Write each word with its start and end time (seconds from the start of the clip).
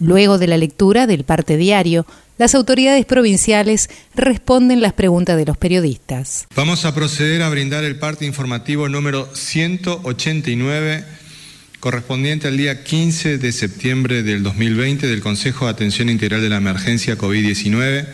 Luego 0.00 0.38
de 0.38 0.46
la 0.46 0.56
lectura 0.56 1.06
del 1.06 1.24
parte 1.24 1.58
diario, 1.58 2.06
las 2.38 2.54
autoridades 2.54 3.04
provinciales 3.04 3.90
responden 4.14 4.80
las 4.80 4.94
preguntas 4.94 5.36
de 5.36 5.44
los 5.44 5.58
periodistas. 5.58 6.46
Vamos 6.56 6.86
a 6.86 6.94
proceder 6.94 7.42
a 7.42 7.50
brindar 7.50 7.84
el 7.84 7.98
parte 7.98 8.24
informativo 8.24 8.88
número 8.88 9.28
189 9.34 11.04
correspondiente 11.80 12.48
al 12.48 12.56
día 12.56 12.82
15 12.82 13.38
de 13.38 13.52
septiembre 13.52 14.22
del 14.22 14.42
2020 14.42 15.06
del 15.06 15.20
Consejo 15.20 15.66
de 15.66 15.72
Atención 15.72 16.08
Integral 16.08 16.42
de 16.42 16.50
la 16.50 16.58
Emergencia 16.58 17.16
COVID-19, 17.16 18.06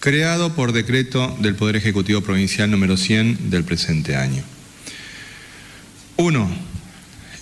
creado 0.00 0.54
por 0.54 0.72
decreto 0.72 1.36
del 1.40 1.54
Poder 1.54 1.76
Ejecutivo 1.76 2.20
Provincial 2.20 2.70
número 2.70 2.96
100 2.96 3.50
del 3.50 3.64
presente 3.64 4.16
año. 4.16 4.42
1. 6.16 6.48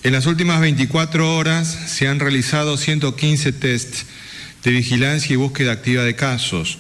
En 0.07 0.13
las 0.13 0.27
últimas 0.27 0.61
24 0.61 1.37
horas 1.37 1.67
se 1.67 2.07
han 2.07 2.21
realizado 2.21 2.77
115 2.77 3.51
tests 3.51 4.07
de 4.63 4.71
vigilancia 4.71 5.35
y 5.35 5.37
búsqueda 5.37 5.73
activa 5.73 6.05
de 6.05 6.15
casos, 6.15 6.79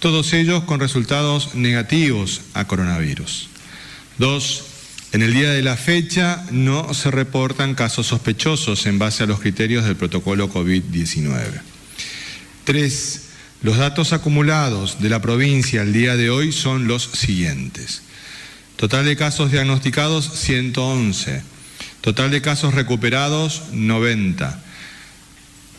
todos 0.00 0.34
ellos 0.34 0.64
con 0.64 0.78
resultados 0.78 1.54
negativos 1.54 2.42
a 2.52 2.66
coronavirus. 2.66 3.48
Dos, 4.18 4.64
en 5.12 5.22
el 5.22 5.32
día 5.32 5.50
de 5.50 5.62
la 5.62 5.78
fecha 5.78 6.44
no 6.50 6.92
se 6.92 7.10
reportan 7.10 7.74
casos 7.74 8.08
sospechosos 8.08 8.84
en 8.84 8.98
base 8.98 9.22
a 9.22 9.26
los 9.26 9.40
criterios 9.40 9.86
del 9.86 9.96
protocolo 9.96 10.52
COVID-19. 10.52 11.62
Tres, 12.64 13.28
los 13.62 13.78
datos 13.78 14.12
acumulados 14.12 15.00
de 15.00 15.08
la 15.08 15.22
provincia 15.22 15.80
al 15.80 15.94
día 15.94 16.16
de 16.16 16.28
hoy 16.28 16.52
son 16.52 16.86
los 16.86 17.04
siguientes. 17.14 18.02
Total 18.76 19.06
de 19.06 19.16
casos 19.16 19.52
diagnosticados 19.52 20.30
111. 20.34 21.56
Total 22.08 22.30
de 22.30 22.40
casos 22.40 22.72
recuperados 22.72 23.64
90. 23.70 24.58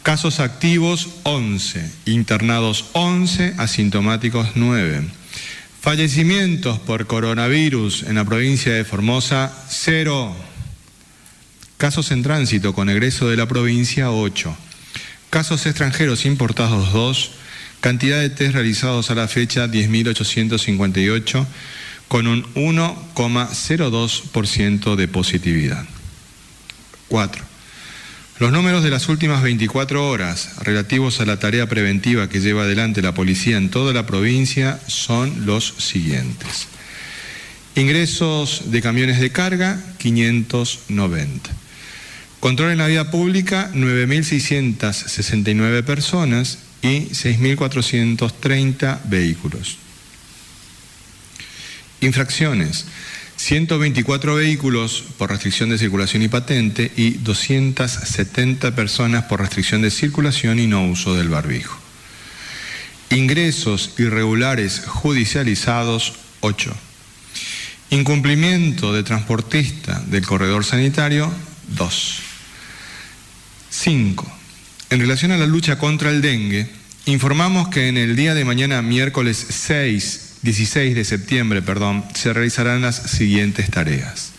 Casos 0.03 0.39
activos 0.39 1.09
11, 1.23 1.91
internados 2.05 2.85
11, 2.91 3.55
asintomáticos 3.57 4.49
9. 4.53 5.05
Fallecimientos 5.81 6.77
por 6.77 7.07
coronavirus 7.07 8.03
en 8.03 8.13
la 8.13 8.25
provincia 8.25 8.71
de 8.71 8.85
Formosa 8.85 9.51
0. 9.69 10.35
Casos 11.77 12.11
en 12.11 12.21
tránsito 12.21 12.75
con 12.75 12.91
egreso 12.91 13.27
de 13.27 13.35
la 13.35 13.47
provincia 13.47 14.11
8. 14.11 14.55
Casos 15.31 15.65
extranjeros 15.65 16.25
importados 16.25 16.93
2. 16.93 17.31
Cantidad 17.81 18.19
de 18.19 18.29
test 18.29 18.53
realizados 18.53 19.09
a 19.09 19.15
la 19.15 19.27
fecha 19.27 19.65
10.858 19.65 21.47
con 22.07 22.27
un 22.27 22.43
1,02% 22.53 24.95
de 24.95 25.07
positividad. 25.07 25.87
4. 27.09 27.49
Los 28.39 28.51
números 28.53 28.83
de 28.85 28.89
las 28.89 29.09
últimas 29.09 29.43
24 29.43 30.07
horas 30.07 30.51
relativos 30.61 31.19
a 31.19 31.25
la 31.25 31.39
tarea 31.39 31.67
preventiva 31.67 32.29
que 32.29 32.39
lleva 32.39 32.63
adelante 32.63 33.01
la 33.01 33.13
policía 33.13 33.57
en 33.57 33.69
toda 33.69 33.91
la 33.91 34.05
provincia 34.05 34.79
son 34.87 35.45
los 35.45 35.73
siguientes. 35.77 36.69
Ingresos 37.75 38.71
de 38.71 38.81
camiones 38.81 39.19
de 39.19 39.33
carga, 39.33 39.83
590. 39.97 41.49
Control 42.39 42.71
en 42.71 42.77
la 42.77 42.87
vía 42.87 43.11
pública, 43.11 43.71
9.669 43.73 45.83
personas 45.83 46.59
y 46.81 47.09
6.430 47.09 49.01
vehículos. 49.09 49.79
Infracciones, 51.99 52.85
124 53.39 54.35
vehículos 54.35 55.01
por 55.17 55.29
restricción 55.29 55.69
de 55.69 55.77
circulación 55.77 56.21
y 56.21 56.27
patente 56.27 56.91
y 56.97 57.11
270 57.11 58.75
personas 58.75 59.23
por 59.23 59.39
restricción 59.39 59.81
de 59.81 59.91
circulación 59.91 60.59
y 60.59 60.67
no 60.67 60.85
uso 60.85 61.15
del 61.15 61.29
barbijo. 61.29 61.79
Ingresos 63.09 63.93
irregulares 63.97 64.83
judicializados 64.85 66.15
8. 66.41 66.75
Incumplimiento 67.91 68.93
de 68.93 69.03
transportista 69.03 70.03
del 70.07 70.27
corredor 70.27 70.65
sanitario 70.65 71.31
2. 71.77 72.19
5. 73.69 74.37
En 74.89 74.99
relación 74.99 75.31
a 75.31 75.37
la 75.37 75.47
lucha 75.47 75.79
contra 75.79 76.09
el 76.09 76.21
dengue, 76.21 76.67
informamos 77.05 77.69
que 77.69 77.87
en 77.87 77.95
el 77.95 78.17
día 78.17 78.33
de 78.33 78.43
mañana, 78.43 78.81
miércoles 78.81 79.47
6 79.49 80.28
16 80.41 80.95
de 80.95 81.05
septiembre, 81.05 81.61
perdón, 81.61 82.05
se 82.13 82.33
realizarán 82.33 82.81
las 82.81 82.95
siguientes 82.95 83.69
tareas. 83.69 84.31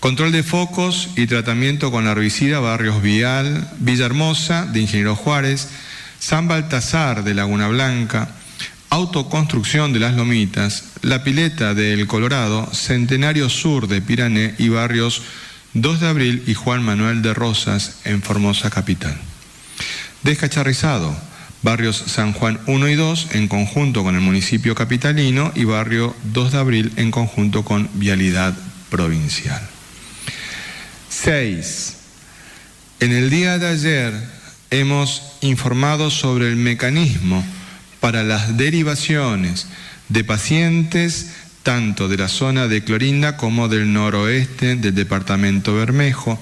Control 0.00 0.30
de 0.30 0.42
focos 0.42 1.10
y 1.16 1.26
tratamiento 1.26 1.90
con 1.90 2.06
herbicida 2.06 2.60
Barrios 2.60 3.02
Vial, 3.02 3.68
Villahermosa 3.78 4.66
de 4.66 4.80
Ingeniero 4.80 5.16
Juárez, 5.16 5.68
San 6.18 6.48
Baltasar 6.48 7.24
de 7.24 7.34
Laguna 7.34 7.68
Blanca, 7.68 8.28
autoconstrucción 8.90 9.92
de 9.92 10.00
las 10.00 10.14
Lomitas, 10.14 10.84
La 11.02 11.24
Pileta 11.24 11.74
del 11.74 12.06
Colorado, 12.06 12.72
Centenario 12.72 13.48
Sur 13.48 13.88
de 13.88 14.00
Pirané 14.00 14.54
y 14.58 14.68
barrios 14.68 15.22
2 15.74 16.00
de 16.00 16.08
Abril 16.08 16.42
y 16.46 16.54
Juan 16.54 16.82
Manuel 16.82 17.22
de 17.22 17.34
Rosas 17.34 17.98
en 18.04 18.22
Formosa 18.22 18.70
Capital. 18.70 19.16
Descacharrizado, 20.22 21.16
barrios 21.62 21.96
San 22.06 22.32
Juan 22.32 22.60
1 22.66 22.88
y 22.88 22.94
2 22.94 23.28
en 23.32 23.48
conjunto 23.48 24.02
con 24.04 24.14
el 24.14 24.20
municipio 24.20 24.74
capitalino 24.74 25.52
y 25.54 25.64
barrio 25.64 26.14
2 26.32 26.52
de 26.52 26.58
abril 26.58 26.92
en 26.96 27.10
conjunto 27.10 27.64
con 27.64 27.88
Vialidad 27.94 28.56
Provincial. 28.90 29.60
6. 31.08 31.96
En 33.00 33.12
el 33.12 33.30
día 33.30 33.58
de 33.58 33.68
ayer 33.68 34.14
hemos 34.70 35.22
informado 35.40 36.10
sobre 36.10 36.48
el 36.48 36.56
mecanismo 36.56 37.44
para 38.00 38.22
las 38.22 38.56
derivaciones 38.56 39.66
de 40.08 40.24
pacientes 40.24 41.30
tanto 41.62 42.08
de 42.08 42.16
la 42.16 42.28
zona 42.28 42.66
de 42.66 42.82
Clorinda 42.82 43.36
como 43.36 43.68
del 43.68 43.92
noroeste 43.92 44.76
del 44.76 44.94
departamento 44.94 45.74
Bermejo, 45.74 46.38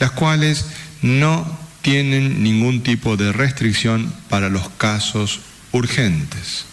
las 0.00 0.10
cuales 0.10 0.66
no 1.02 1.63
tienen 1.84 2.42
ningún 2.42 2.82
tipo 2.82 3.18
de 3.18 3.30
restricción 3.30 4.10
para 4.30 4.48
los 4.48 4.70
casos 4.70 5.40
urgentes. 5.70 6.64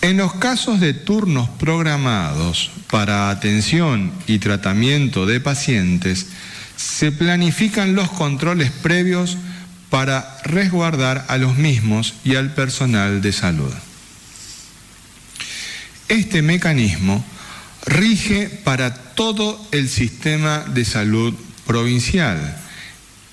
En 0.00 0.16
los 0.16 0.32
casos 0.32 0.80
de 0.80 0.94
turnos 0.94 1.50
programados 1.50 2.70
para 2.90 3.28
atención 3.28 4.12
y 4.26 4.38
tratamiento 4.38 5.26
de 5.26 5.40
pacientes, 5.40 6.28
se 6.76 7.12
planifican 7.12 7.94
los 7.94 8.10
controles 8.10 8.70
previos 8.70 9.36
para 9.90 10.38
resguardar 10.44 11.26
a 11.28 11.36
los 11.36 11.58
mismos 11.58 12.14
y 12.24 12.36
al 12.36 12.54
personal 12.54 13.20
de 13.20 13.32
salud. 13.32 13.72
Este 16.08 16.40
mecanismo 16.40 17.22
rige 17.84 18.48
para 18.48 18.94
todo 18.94 19.62
el 19.70 19.90
sistema 19.90 20.60
de 20.60 20.86
salud 20.86 21.34
provincial 21.66 22.62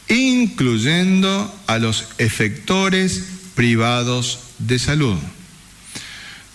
incluyendo 0.09 1.53
a 1.67 1.77
los 1.77 2.07
efectores 2.17 3.23
privados 3.55 4.39
de 4.59 4.79
salud. 4.79 5.17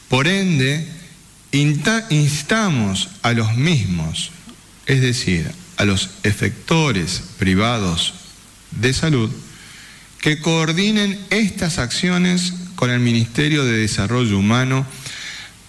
Por 0.09 0.27
ende, 0.27 0.87
instamos 1.53 3.09
a 3.23 3.33
los 3.33 3.56
mismos, 3.56 4.31
es 4.87 5.00
decir, 5.00 5.50
a 5.77 5.85
los 5.85 6.11
efectores 6.23 7.23
privados 7.39 8.15
de 8.73 8.93
salud, 8.93 9.31
que 10.21 10.41
coordinen 10.41 11.19
estas 11.31 11.79
acciones 11.79 12.53
con 12.75 12.91
el 12.91 13.01
Ministerio 13.01 13.65
de 13.65 13.79
Desarrollo 13.79 14.39
Humano 14.39 14.87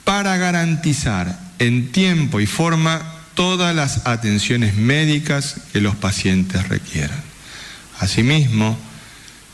para 0.03 0.37
garantizar 0.37 1.39
en 1.59 1.91
tiempo 1.91 2.39
y 2.39 2.47
forma 2.47 3.15
todas 3.35 3.75
las 3.75 4.07
atenciones 4.07 4.75
médicas 4.75 5.61
que 5.71 5.81
los 5.81 5.95
pacientes 5.95 6.67
requieran. 6.67 7.28
Asimismo, 7.99 8.77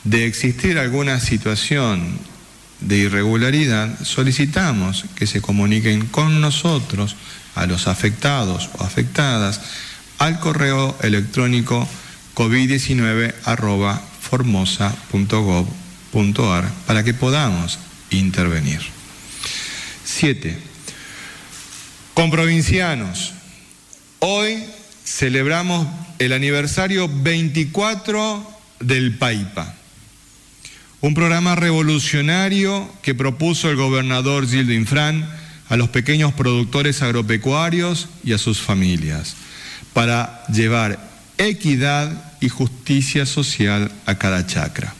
de 0.03 0.25
existir 0.25 0.77
alguna 0.77 1.19
situación 1.19 2.19
de 2.79 2.97
irregularidad, 2.97 4.03
solicitamos 4.03 5.05
que 5.15 5.27
se 5.27 5.41
comuniquen 5.41 6.05
con 6.07 6.41
nosotros, 6.41 7.15
a 7.55 7.65
los 7.65 7.87
afectados 7.87 8.69
o 8.77 8.83
afectadas, 8.83 9.61
al 10.19 10.39
correo 10.39 10.97
electrónico 11.01 11.87
covid19 12.35 13.33
para 16.85 17.03
que 17.03 17.13
podamos 17.13 17.79
intervenir. 18.11 18.81
7. 20.03 20.57
Con 22.13 22.29
provincianos, 22.31 23.33
hoy 24.19 24.63
celebramos 25.05 25.87
el 26.19 26.33
aniversario 26.33 27.07
24 27.07 28.59
del 28.79 29.17
PAIPA, 29.17 29.75
un 31.01 31.13
programa 31.13 31.55
revolucionario 31.55 32.91
que 33.03 33.13
propuso 33.13 33.69
el 33.69 33.75
gobernador 33.75 34.47
Gildo 34.49 34.73
Infran 34.73 35.29
a 35.69 35.77
los 35.77 35.89
pequeños 35.89 36.33
productores 36.33 37.01
agropecuarios 37.01 38.09
y 38.23 38.33
a 38.33 38.37
sus 38.37 38.59
familias, 38.59 39.35
para 39.93 40.43
llevar 40.47 40.99
equidad 41.37 42.33
y 42.41 42.49
justicia 42.49 43.25
social 43.25 43.91
a 44.05 44.15
cada 44.15 44.45
chacra. 44.47 44.93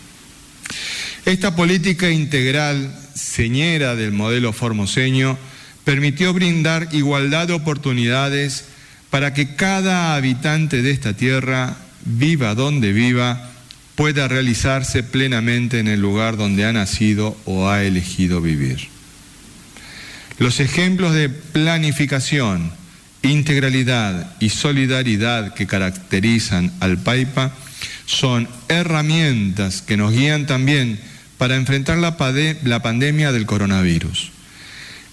Esta 1.26 1.56
política 1.56 2.12
integral, 2.12 2.96
señera 3.16 3.96
del 3.96 4.12
modelo 4.12 4.54
formoseño, 4.54 5.38
permitió 5.84 6.34
brindar 6.34 6.90
igualdad 6.92 7.48
de 7.48 7.54
oportunidades 7.54 8.66
para 9.16 9.34
que 9.34 9.56
cada 9.56 10.14
habitante 10.18 10.82
de 10.82 10.92
esta 10.92 11.14
tierra, 11.14 11.78
viva 12.04 12.54
donde 12.54 12.92
viva, 12.92 13.50
pueda 13.96 14.28
realizarse 14.28 15.04
plenamente 15.04 15.80
en 15.80 15.88
el 15.88 16.02
lugar 16.02 16.36
donde 16.36 16.66
ha 16.66 16.74
nacido 16.74 17.38
o 17.46 17.70
ha 17.70 17.84
elegido 17.84 18.42
vivir. 18.42 18.90
Los 20.38 20.60
ejemplos 20.60 21.14
de 21.14 21.30
planificación, 21.30 22.74
integralidad 23.22 24.36
y 24.42 24.50
solidaridad 24.50 25.54
que 25.54 25.66
caracterizan 25.66 26.74
al 26.82 26.98
PAIPA 26.98 27.54
son 28.06 28.50
herramientas 28.68 29.82
que 29.82 29.96
nos 29.96 30.12
guían 30.12 30.46
también 30.46 31.00
para 31.38 31.56
enfrentar 31.56 32.00
la, 32.00 32.18
pandemia 32.18 33.32
del 33.32 33.46
coronavirus. 33.46 34.32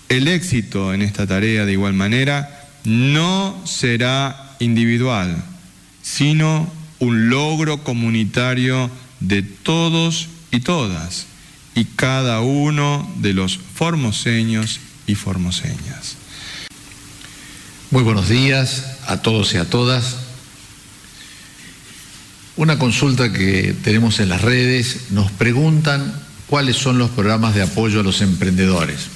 El 0.08 0.26
éxito 0.26 0.92
en 0.92 1.02
esta 1.02 1.24
tarea 1.24 1.64
de 1.64 1.72
igual 1.74 1.92
manera 1.92 2.61
no 2.84 3.60
será 3.64 4.56
individual, 4.58 5.42
sino 6.02 6.70
un 6.98 7.30
logro 7.30 7.82
comunitario 7.84 8.90
de 9.20 9.42
todos 9.42 10.28
y 10.50 10.60
todas 10.60 11.26
y 11.74 11.84
cada 11.84 12.40
uno 12.40 13.10
de 13.16 13.32
los 13.32 13.58
formoseños 13.58 14.80
y 15.06 15.14
formoseñas. 15.14 16.16
Muy 17.90 18.02
buenos 18.02 18.28
días 18.28 18.98
a 19.06 19.22
todos 19.22 19.52
y 19.54 19.58
a 19.58 19.68
todas. 19.68 20.16
Una 22.56 22.78
consulta 22.78 23.32
que 23.32 23.74
tenemos 23.82 24.20
en 24.20 24.28
las 24.28 24.42
redes, 24.42 25.10
nos 25.10 25.30
preguntan 25.30 26.14
cuáles 26.46 26.76
son 26.76 26.98
los 26.98 27.10
programas 27.10 27.54
de 27.54 27.62
apoyo 27.62 28.00
a 28.00 28.02
los 28.02 28.20
emprendedores. 28.20 29.08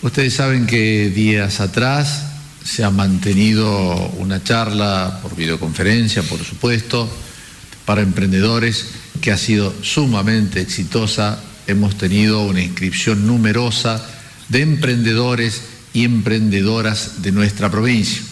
Ustedes 0.00 0.34
saben 0.34 0.64
que 0.64 1.10
días 1.10 1.58
atrás 1.58 2.22
se 2.62 2.84
ha 2.84 2.90
mantenido 2.90 3.96
una 4.18 4.44
charla 4.44 5.18
por 5.20 5.34
videoconferencia, 5.34 6.22
por 6.22 6.44
supuesto, 6.44 7.10
para 7.84 8.02
emprendedores 8.02 8.86
que 9.20 9.32
ha 9.32 9.36
sido 9.36 9.74
sumamente 9.82 10.60
exitosa. 10.60 11.42
Hemos 11.66 11.98
tenido 11.98 12.42
una 12.42 12.62
inscripción 12.62 13.26
numerosa 13.26 14.00
de 14.48 14.62
emprendedores 14.62 15.62
y 15.92 16.04
emprendedoras 16.04 17.20
de 17.22 17.32
nuestra 17.32 17.68
provincia. 17.68 18.22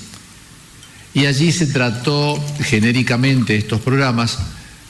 Y 1.14 1.26
allí 1.26 1.50
se 1.50 1.66
trató 1.66 2.40
genéricamente 2.60 3.56
estos 3.56 3.80
programas, 3.80 4.38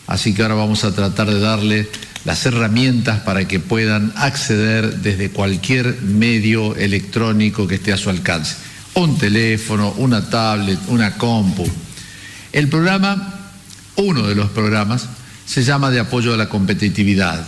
así 0.06 0.34
que 0.34 0.43
ahora 0.43 0.56
vamos 0.56 0.84
a 0.84 0.94
tratar 0.94 1.29
de 1.31 1.40
darle 1.40 1.88
las 2.26 2.44
herramientas 2.44 3.20
para 3.20 3.49
que 3.49 3.61
puedan 3.61 4.12
acceder 4.17 4.96
desde 4.96 5.31
cualquier 5.31 6.02
medio 6.02 6.76
electrónico 6.76 7.67
que 7.67 7.76
esté 7.76 7.94
a 7.94 7.96
su 7.96 8.11
alcance 8.11 8.56
un 8.96 9.19
teléfono, 9.19 9.93
una 9.99 10.28
tablet, 10.28 10.78
una 10.88 11.17
compu. 11.17 11.69
El 12.52 12.69
programa, 12.69 13.34
uno 13.96 14.26
de 14.26 14.34
los 14.34 14.50
programas, 14.50 15.06
se 15.44 15.62
llama 15.62 15.90
de 15.90 16.00
apoyo 16.00 16.32
a 16.32 16.37
la 16.37 16.49
competitividad. 16.49 17.46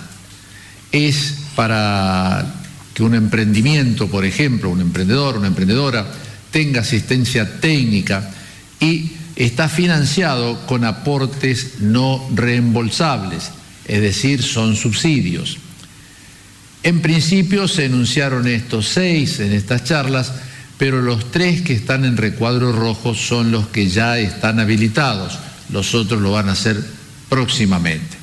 Es 0.93 1.37
para 1.57 2.45
que 2.93 3.03
un 3.03 3.15
emprendimiento, 3.15 4.09
por 4.09 4.25
ejemplo, 4.25 4.69
un 4.69 4.83
emprendedor, 4.83 5.39
una 5.39 5.47
emprendedora, 5.47 6.07
tenga 6.51 6.83
asistencia 6.83 7.61
técnica 7.61 8.31
y 8.79 9.13
está 9.35 9.69
financiado 9.69 10.67
con 10.67 10.85
aportes 10.85 11.81
no 11.81 12.29
reembolsables, 12.35 13.53
es 13.89 14.01
decir, 14.03 14.43
son 14.43 14.77
subsidios. 14.77 15.59
En 16.83 17.01
principio 17.01 17.67
se 17.67 17.87
enunciaron 17.87 18.47
estos 18.47 18.87
seis 18.89 19.41
en 19.41 19.53
estas 19.53 19.85
charlas, 19.85 20.33
pero 20.77 21.03
los 21.03 21.33
tres 21.33 21.63
que 21.63 21.73
están 21.73 22.05
en 22.05 22.17
recuadro 22.17 22.73
rojo 22.73 23.15
son 23.15 23.51
los 23.51 23.69
que 23.69 23.89
ya 23.89 24.19
están 24.19 24.61
habilitados, 24.61 25.39
los 25.73 25.95
otros 25.95 26.23
lo 26.23 26.31
van 26.33 26.49
a 26.49 26.53
hacer 26.53 26.81
próximamente. 27.29 28.17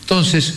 Entonces, 0.00 0.54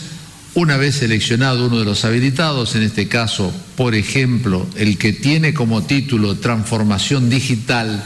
una 0.54 0.76
vez 0.76 0.96
seleccionado 0.96 1.66
uno 1.66 1.78
de 1.78 1.84
los 1.84 2.04
habilitados, 2.04 2.74
en 2.74 2.82
este 2.82 3.06
caso, 3.08 3.54
por 3.76 3.94
ejemplo, 3.94 4.66
el 4.76 4.98
que 4.98 5.12
tiene 5.12 5.54
como 5.54 5.82
título 5.84 6.36
Transformación 6.36 7.30
Digital, 7.30 8.02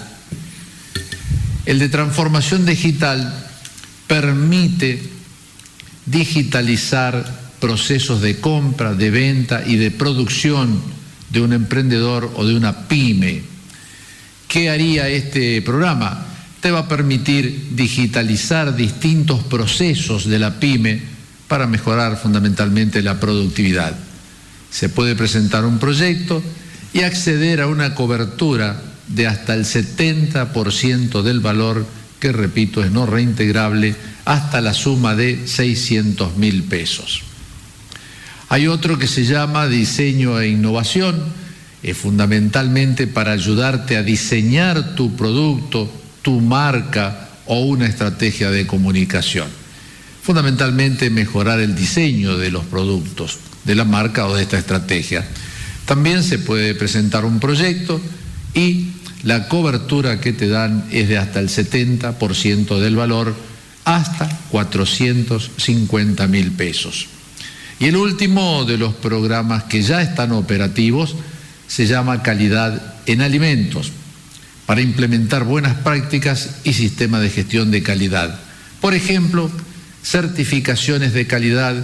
el 1.65 1.79
de 1.79 1.89
Transformación 1.89 2.67
Digital 2.67 3.49
permite 4.07 5.16
digitalizar 6.07 7.25
procesos 7.61 8.23
de 8.23 8.41
compra, 8.41 8.95
de 8.95 9.11
venta 9.11 9.65
y 9.67 9.77
de 9.77 9.91
producción 9.91 10.81
de 11.31 11.41
un 11.41 11.53
emprendedor 11.53 12.33
o 12.37 12.47
de 12.47 12.55
una 12.55 12.89
pyme. 12.89 13.43
¿Qué 14.49 14.71
haría 14.71 15.09
este 15.09 15.61
programa? 15.63 16.27
Te 16.61 16.71
va 16.71 16.81
a 16.81 16.89
permitir 16.89 17.71
digitalizar 17.73 18.77
distintos 18.77 19.43
procesos 19.45 20.27
de 20.27 20.39
la 20.39 20.59
pyme 20.59 21.03
para 21.49 21.67
mejorar 21.67 22.17
fundamentalmente 22.17 23.03
la 23.03 23.21
productividad. 23.21 23.97
Se 24.71 24.89
puede 24.89 25.15
presentar 25.15 25.65
un 25.65 25.79
proyecto 25.79 26.43
y 26.93 27.03
acceder 27.03 27.61
a 27.61 27.67
una 27.67 27.95
cobertura 27.95 28.81
de 29.09 29.27
hasta 29.27 29.55
el 29.55 29.65
70% 29.65 31.23
del 31.23 31.41
valor, 31.41 31.87
que 32.21 32.33
repito 32.33 32.83
es 32.83 32.91
no 32.91 33.07
reintegrable, 33.07 33.95
hasta 34.25 34.61
la 34.61 34.75
suma 34.75 35.15
de 35.15 35.47
600 35.47 36.37
mil 36.37 36.65
pesos. 36.65 37.23
Hay 38.49 38.69
otro 38.69 38.99
que 38.99 39.09
se 39.09 39.25
llama 39.25 39.67
diseño 39.67 40.41
e 40.41 40.49
innovación, 40.49 41.23
es 41.83 41.97
fundamentalmente 41.97 43.07
para 43.07 43.33
ayudarte 43.33 43.97
a 43.97 44.03
diseñar 44.03 44.95
tu 44.95 45.15
producto, 45.15 45.91
tu 46.23 46.41
marca 46.41 47.29
o 47.47 47.61
una 47.61 47.87
estrategia 47.87 48.51
de 48.51 48.67
comunicación. 48.67 49.49
Fundamentalmente 50.23 51.11
mejorar 51.11 51.61
el 51.61 51.77
diseño 51.77 52.37
de 52.37 52.51
los 52.51 52.65
productos, 52.65 53.39
de 53.65 53.75
la 53.75 53.85
marca 53.85 54.27
o 54.27 54.35
de 54.35 54.43
esta 54.43 54.59
estrategia. 54.59 55.25
También 55.85 56.25
se 56.25 56.39
puede 56.41 56.75
presentar 56.75 57.25
un 57.25 57.39
proyecto 57.39 58.01
y 58.55 58.89
la 59.23 59.49
cobertura 59.49 60.21
que 60.21 60.33
te 60.33 60.49
dan 60.49 60.87
es 60.91 61.09
de 61.09 61.19
hasta 61.19 61.41
el 61.41 61.49
70% 61.49 62.79
del 62.79 62.97
valor, 62.97 63.35
hasta 63.85 64.29
450 64.51 66.27
mil 66.27 66.53
pesos. 66.53 67.07
Y 67.79 67.87
el 67.87 67.97
último 67.97 68.65
de 68.65 68.79
los 68.79 68.95
programas 68.95 69.65
que 69.65 69.83
ya 69.83 70.01
están 70.03 70.33
operativos 70.33 71.15
se 71.67 71.87
llama 71.87 72.23
Calidad 72.23 72.95
en 73.07 73.21
Alimentos, 73.21 73.93
para 74.67 74.81
implementar 74.81 75.45
buenas 75.45 75.75
prácticas 75.77 76.57
y 76.65 76.73
sistemas 76.73 77.23
de 77.23 77.31
gestión 77.31 77.71
de 77.71 77.83
calidad. 77.83 78.41
Por 78.81 78.95
ejemplo, 78.95 79.51
certificaciones 80.03 81.13
de 81.13 81.27
calidad 81.27 81.75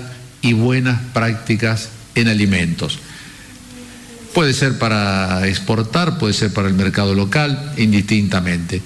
y 0.40 0.52
buenas 0.52 1.00
prácticas 1.12 1.90
en 2.14 2.28
alimentos. 2.28 2.98
Puede 4.34 4.54
ser 4.54 4.78
para 4.78 5.46
exportar, 5.46 6.18
puede 6.18 6.32
ser 6.32 6.52
para 6.52 6.68
el 6.68 6.74
mercado 6.74 7.14
local, 7.14 7.74
indistintamente. 7.76 8.80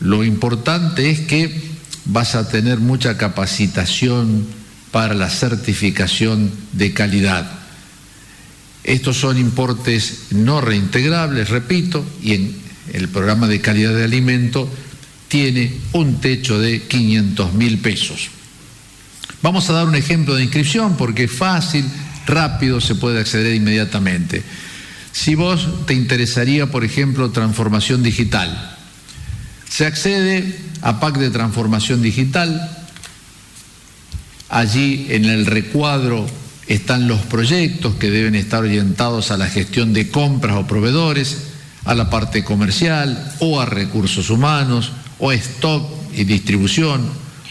Lo 0.00 0.24
importante 0.24 1.10
es 1.10 1.20
que 1.20 1.72
vas 2.04 2.34
a 2.34 2.48
tener 2.48 2.78
mucha 2.78 3.16
capacitación, 3.16 4.46
para 4.92 5.14
la 5.14 5.30
certificación 5.30 6.52
de 6.72 6.92
calidad. 6.92 7.50
Estos 8.84 9.16
son 9.16 9.38
importes 9.38 10.26
no 10.30 10.60
reintegrables, 10.60 11.48
repito, 11.48 12.04
y 12.22 12.34
en 12.34 12.54
el 12.92 13.08
programa 13.08 13.48
de 13.48 13.60
calidad 13.60 13.94
de 13.94 14.04
alimento 14.04 14.68
tiene 15.28 15.72
un 15.92 16.20
techo 16.20 16.60
de 16.60 16.82
500 16.82 17.54
mil 17.54 17.78
pesos. 17.78 18.28
Vamos 19.40 19.68
a 19.70 19.72
dar 19.72 19.88
un 19.88 19.94
ejemplo 19.94 20.34
de 20.34 20.44
inscripción 20.44 20.96
porque 20.96 21.24
es 21.24 21.32
fácil, 21.32 21.86
rápido, 22.26 22.80
se 22.80 22.94
puede 22.94 23.18
acceder 23.18 23.54
inmediatamente. 23.54 24.42
Si 25.12 25.34
vos 25.34 25.86
te 25.86 25.94
interesaría, 25.94 26.70
por 26.70 26.84
ejemplo, 26.84 27.30
transformación 27.30 28.02
digital, 28.02 28.76
se 29.68 29.86
accede 29.86 30.58
a 30.80 31.00
PAC 31.00 31.18
de 31.18 31.30
transformación 31.30 32.02
digital, 32.02 32.82
Allí 34.52 35.06
en 35.08 35.24
el 35.24 35.46
recuadro 35.46 36.26
están 36.66 37.08
los 37.08 37.22
proyectos 37.22 37.94
que 37.94 38.10
deben 38.10 38.34
estar 38.34 38.62
orientados 38.62 39.30
a 39.30 39.38
la 39.38 39.48
gestión 39.48 39.94
de 39.94 40.10
compras 40.10 40.56
o 40.56 40.66
proveedores. 40.66 41.48
a 41.84 41.96
la 41.96 42.10
parte 42.10 42.44
comercial 42.44 43.34
o 43.40 43.60
a 43.60 43.66
recursos 43.66 44.30
humanos 44.30 44.92
o 45.18 45.30
a 45.30 45.34
stock 45.34 45.82
y 46.14 46.22
distribución 46.22 47.02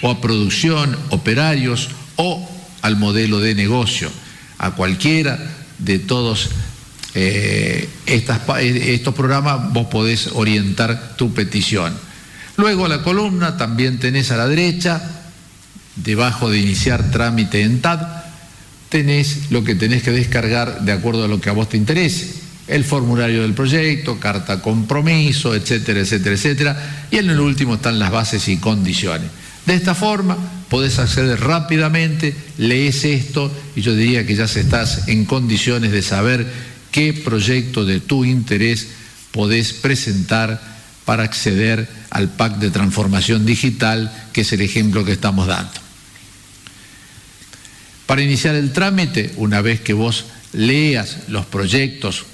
o 0.02 0.10
a 0.10 0.22
producción, 0.22 0.96
operarios 1.10 1.90
o 2.16 2.48
al 2.82 2.96
modelo 2.96 3.42
de 3.42 3.56
negocio. 3.56 4.10
A 4.58 4.72
cualquiera 4.72 5.38
de 5.80 6.00
todos 6.00 6.50
eh, 7.14 7.90
estos 8.06 9.14
programas 9.16 9.74
vos 9.74 9.88
podés 9.88 10.30
orientar 10.34 11.16
tu 11.18 11.34
petición. 11.34 11.94
Luego 12.58 12.86
a 12.86 12.90
la 12.90 13.02
columna 13.02 13.58
también 13.58 14.00
tenés 14.00 14.32
a 14.32 14.38
la 14.38 14.48
derecha, 14.48 15.02
debajo 15.96 16.50
de 16.50 16.60
iniciar 16.60 17.12
trámite 17.12 17.62
en 17.62 17.82
TAD, 17.82 18.00
tenés 18.90 19.52
lo 19.52 19.64
que 19.64 19.76
tenés 19.76 20.04
que 20.04 20.12
descargar 20.12 20.82
de 20.82 20.92
acuerdo 20.92 21.26
a 21.26 21.28
lo 21.28 21.40
que 21.40 21.50
a 21.50 21.54
vos 21.54 21.70
te 21.70 21.78
interese. 21.78 22.34
El 22.68 22.84
formulario 22.84 23.42
del 23.42 23.54
proyecto, 23.54 24.20
carta 24.20 24.62
compromiso, 24.62 25.56
etcétera, 25.56 26.02
etcétera, 26.02 26.36
etcétera. 26.36 27.08
Y 27.10 27.18
en 27.18 27.30
el 27.30 27.40
último 27.40 27.76
están 27.76 28.00
las 28.00 28.12
bases 28.12 28.48
y 28.48 28.58
condiciones. 28.58 29.30
De 29.66 29.74
esta 29.74 29.96
forma 29.96 30.38
podés 30.70 31.00
acceder 31.00 31.40
rápidamente, 31.40 32.36
lees 32.58 33.04
esto 33.04 33.52
y 33.76 33.82
yo 33.82 33.94
diría 33.96 34.26
que 34.26 34.36
ya 34.36 34.46
estás 34.46 35.08
en 35.08 35.26
condiciones 35.26 35.92
de 35.92 36.02
saber 36.02 36.71
qué 36.92 37.14
proyecto 37.14 37.86
de 37.86 38.00
tu 38.00 38.26
interés 38.26 38.88
podés 39.32 39.74
presentar 39.74 40.62
para 41.06 41.24
acceder 41.24 41.90
al 42.10 42.30
PAC 42.30 42.58
de 42.58 42.70
transformación 42.70 43.46
digital, 43.46 44.12
que 44.34 44.42
es 44.42 44.54
el 44.54 44.62
ejemplo 44.62 45.04
que 45.04 45.14
estamos 45.14 45.48
dando. 45.48 45.72
Para 48.06 48.22
iniciar 48.22 48.56
el 48.56 48.74
trámite, 48.74 49.32
una 49.38 49.62
vez 49.62 49.82
que 49.82 49.94
vos 49.94 50.26
leas 50.54 51.30
los 51.30 51.46
proyectos, 51.46 52.26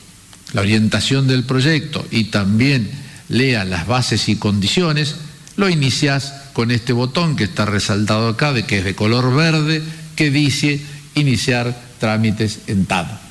la 0.53 0.61
orientación 0.61 1.27
del 1.27 1.43
proyecto 1.43 2.05
y 2.09 2.25
también 2.25 2.89
leas 3.29 3.67
las 3.67 3.85
bases 3.85 4.27
y 4.29 4.37
condiciones, 4.37 5.15
lo 5.55 5.69
iniciás 5.69 6.33
con 6.53 6.71
este 6.71 6.93
botón 6.93 7.35
que 7.35 7.43
está 7.43 7.65
resaltado 7.65 8.29
acá, 8.29 8.53
de 8.53 8.65
que 8.65 8.79
es 8.79 8.85
de 8.85 8.95
color 8.95 9.35
verde, 9.35 9.83
que 10.15 10.31
dice 10.31 10.81
iniciar 11.13 11.79
trámites 11.99 12.59
en 12.67 12.85
TAD. 12.85 13.26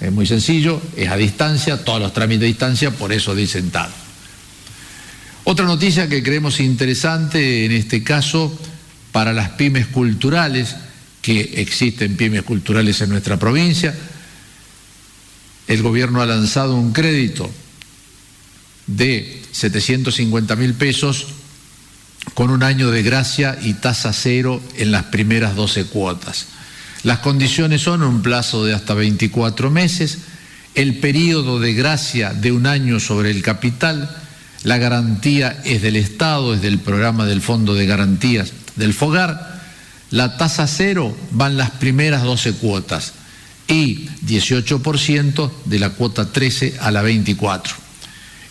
Es 0.00 0.12
muy 0.12 0.26
sencillo, 0.26 0.80
es 0.96 1.08
a 1.08 1.16
distancia, 1.16 1.84
todos 1.84 2.00
los 2.00 2.12
trámites 2.12 2.42
a 2.42 2.46
distancia, 2.46 2.90
por 2.90 3.12
eso 3.12 3.34
dicen 3.34 3.70
TAD. 3.70 3.90
Otra 5.44 5.66
noticia 5.66 6.08
que 6.08 6.22
creemos 6.22 6.60
interesante 6.60 7.66
en 7.66 7.72
este 7.72 8.02
caso 8.02 8.56
para 9.12 9.32
las 9.32 9.50
pymes 9.50 9.86
culturales, 9.86 10.74
que 11.22 11.40
existen 11.56 12.16
pymes 12.16 12.42
culturales 12.42 13.00
en 13.00 13.10
nuestra 13.10 13.38
provincia, 13.38 13.94
el 15.66 15.82
gobierno 15.82 16.20
ha 16.20 16.26
lanzado 16.26 16.74
un 16.74 16.92
crédito 16.92 17.50
de 18.86 19.42
750 19.52 20.56
mil 20.56 20.74
pesos 20.74 21.26
con 22.34 22.50
un 22.50 22.62
año 22.62 22.90
de 22.90 23.02
gracia 23.02 23.58
y 23.62 23.74
tasa 23.74 24.12
cero 24.12 24.62
en 24.76 24.92
las 24.92 25.04
primeras 25.04 25.54
12 25.56 25.84
cuotas. 25.86 26.46
Las 27.04 27.18
condiciones 27.18 27.82
son 27.82 28.02
un 28.02 28.22
plazo 28.22 28.64
de 28.64 28.74
hasta 28.74 28.94
24 28.94 29.70
meses, 29.70 30.18
el 30.74 30.98
periodo 30.98 31.60
de 31.60 31.74
gracia 31.74 32.32
de 32.32 32.50
un 32.50 32.66
año 32.66 32.98
sobre 32.98 33.30
el 33.30 33.42
capital, 33.42 34.10
la 34.64 34.78
garantía 34.78 35.60
es 35.64 35.82
del 35.82 35.96
Estado, 35.96 36.54
es 36.54 36.62
del 36.62 36.78
programa 36.78 37.26
del 37.26 37.42
Fondo 37.42 37.74
de 37.74 37.86
Garantías 37.86 38.52
del 38.76 38.94
FOGAR, 38.94 39.62
la 40.10 40.36
tasa 40.36 40.66
cero 40.66 41.16
van 41.30 41.56
las 41.56 41.70
primeras 41.72 42.22
12 42.22 42.54
cuotas 42.54 43.12
y 43.68 44.06
18% 44.26 45.50
de 45.64 45.78
la 45.78 45.90
cuota 45.90 46.32
13 46.32 46.76
a 46.80 46.90
la 46.90 47.02
24. 47.02 47.74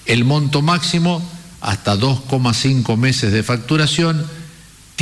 El 0.05 0.25
monto 0.25 0.61
máximo 0.61 1.27
hasta 1.61 1.95
2,5 1.95 2.97
meses 2.97 3.31
de 3.31 3.43
facturación, 3.43 4.25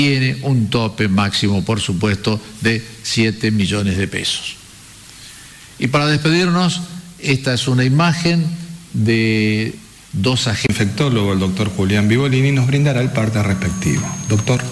tiene 0.02 0.38
un 0.42 0.68
tope 0.72 1.08
máximo, 1.08 1.64
por 1.64 1.80
supuesto, 1.80 2.42
de 2.62 2.84
7 3.04 3.52
millones 3.52 3.98
de 3.98 4.08
pesos. 4.08 4.56
Y 5.78 5.88
para 5.88 6.08
despedirnos, 6.08 6.82
esta 7.20 7.54
es 7.54 7.68
una 7.68 7.84
imagen 7.84 8.44
de 8.94 9.76
dos 10.12 10.48
agentes. 10.48 10.76
El 10.76 10.88
infectólogo, 10.88 11.34
el 11.34 11.40
doctor 11.40 11.70
Julián 11.70 12.08
Vivolini, 12.08 12.52
nos 12.52 12.66
brindará 12.66 13.00
el 13.02 13.12
parte 13.12 13.44
respectivo. 13.44 14.02
Doctor. 14.28 14.64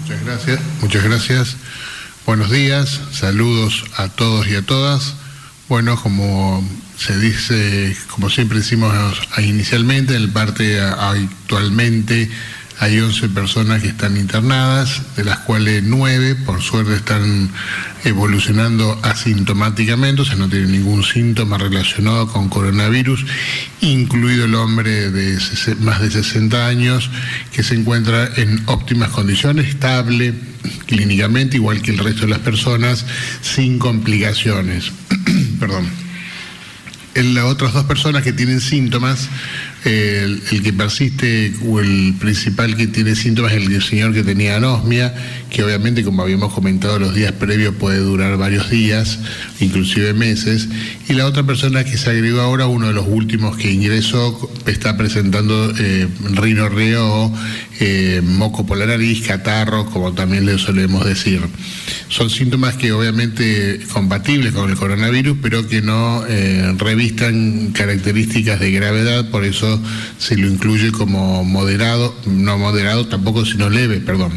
Muchas 0.00 0.24
gracias. 0.24 0.60
Muchas 0.80 1.04
gracias. 1.04 1.56
Buenos 2.26 2.50
días, 2.50 3.00
saludos 3.12 3.84
a 3.96 4.08
todos 4.08 4.48
y 4.48 4.56
a 4.56 4.62
todas. 4.62 5.14
Bueno, 5.68 5.94
como 5.94 6.68
se 6.98 7.16
dice, 7.20 7.96
como 8.10 8.30
siempre 8.30 8.58
decimos 8.58 8.92
inicialmente, 9.38 10.16
en 10.16 10.22
el 10.22 10.30
parte 10.30 10.80
actualmente 10.80 12.28
hay 12.82 12.98
11 12.98 13.28
personas 13.28 13.80
que 13.80 13.86
están 13.86 14.16
internadas, 14.16 15.02
de 15.14 15.22
las 15.22 15.38
cuales 15.38 15.84
9 15.84 16.34
por 16.44 16.60
suerte 16.60 16.96
están 16.96 17.48
evolucionando 18.02 18.98
asintomáticamente, 19.04 20.22
o 20.22 20.24
sea, 20.24 20.34
no 20.34 20.48
tienen 20.48 20.72
ningún 20.72 21.04
síntoma 21.04 21.58
relacionado 21.58 22.26
con 22.26 22.48
coronavirus, 22.48 23.24
incluido 23.82 24.46
el 24.46 24.56
hombre 24.56 25.12
de 25.12 25.38
más 25.78 26.00
de 26.00 26.10
60 26.10 26.66
años 26.66 27.08
que 27.52 27.62
se 27.62 27.76
encuentra 27.76 28.28
en 28.36 28.60
óptimas 28.66 29.10
condiciones, 29.10 29.68
estable 29.68 30.34
clínicamente, 30.86 31.58
igual 31.58 31.82
que 31.82 31.92
el 31.92 31.98
resto 31.98 32.22
de 32.22 32.30
las 32.30 32.40
personas, 32.40 33.06
sin 33.42 33.78
complicaciones. 33.78 34.90
Perdón 35.60 36.02
las 37.14 37.44
otras 37.44 37.72
dos 37.74 37.84
personas 37.84 38.22
que 38.22 38.32
tienen 38.32 38.60
síntomas, 38.60 39.28
el, 39.84 40.62
que 40.62 40.72
persiste 40.72 41.52
o 41.66 41.80
el 41.80 42.14
principal 42.18 42.76
que 42.76 42.86
tiene 42.86 43.16
síntomas 43.16 43.52
es 43.52 43.66
el 43.66 43.82
señor 43.82 44.14
que 44.14 44.22
tenía 44.22 44.56
anosmia, 44.56 45.12
que 45.50 45.64
obviamente, 45.64 46.04
como 46.04 46.22
habíamos 46.22 46.52
comentado 46.52 46.98
los 46.98 47.14
días 47.14 47.32
previos, 47.32 47.74
puede 47.74 47.98
durar 47.98 48.36
varios 48.36 48.70
días, 48.70 49.18
inclusive 49.60 50.14
meses. 50.14 50.68
Y 51.08 51.14
la 51.14 51.26
otra 51.26 51.42
persona 51.42 51.84
que 51.84 51.98
se 51.98 52.10
agregó 52.10 52.40
ahora, 52.40 52.66
uno 52.66 52.88
de 52.88 52.92
los 52.92 53.06
últimos 53.08 53.56
que 53.56 53.72
ingresó, 53.72 54.50
está 54.66 54.96
presentando 54.96 55.72
eh, 55.78 56.08
rinorreo 56.32 57.32
eh, 57.80 58.20
moco 58.22 58.64
por 58.64 58.78
la 58.78 58.86
nariz, 58.86 59.26
catarro, 59.26 59.86
como 59.86 60.12
también 60.12 60.46
le 60.46 60.58
solemos 60.58 61.04
decir. 61.04 61.40
Son 62.08 62.30
síntomas 62.30 62.76
que 62.76 62.92
obviamente 62.92 63.80
compatibles 63.92 64.52
con 64.52 64.70
el 64.70 64.76
coronavirus, 64.76 65.38
pero 65.42 65.66
que 65.66 65.82
no 65.82 66.24
eh, 66.28 66.74
revistan 66.78 67.72
características 67.72 68.60
de 68.60 68.70
gravedad, 68.70 69.30
por 69.30 69.44
eso 69.44 69.71
se 70.18 70.36
lo 70.36 70.46
incluye 70.48 70.92
como 70.92 71.44
moderado, 71.44 72.14
no 72.26 72.58
moderado 72.58 73.06
tampoco, 73.06 73.44
sino 73.44 73.70
leve, 73.70 74.00
perdón. 74.00 74.32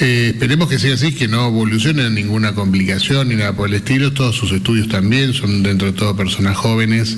Eh, 0.00 0.32
esperemos 0.34 0.68
que 0.68 0.78
sea 0.78 0.94
así, 0.94 1.12
que 1.12 1.28
no 1.28 1.46
evolucione 1.46 2.08
ninguna 2.10 2.52
complicación 2.54 3.28
ni 3.28 3.36
nada 3.36 3.52
por 3.52 3.68
el 3.68 3.74
estilo. 3.74 4.12
Todos 4.12 4.34
sus 4.34 4.50
estudios 4.52 4.88
también 4.88 5.34
son 5.34 5.62
dentro 5.62 5.86
de 5.86 5.92
todo 5.92 6.16
personas 6.16 6.56
jóvenes. 6.56 7.16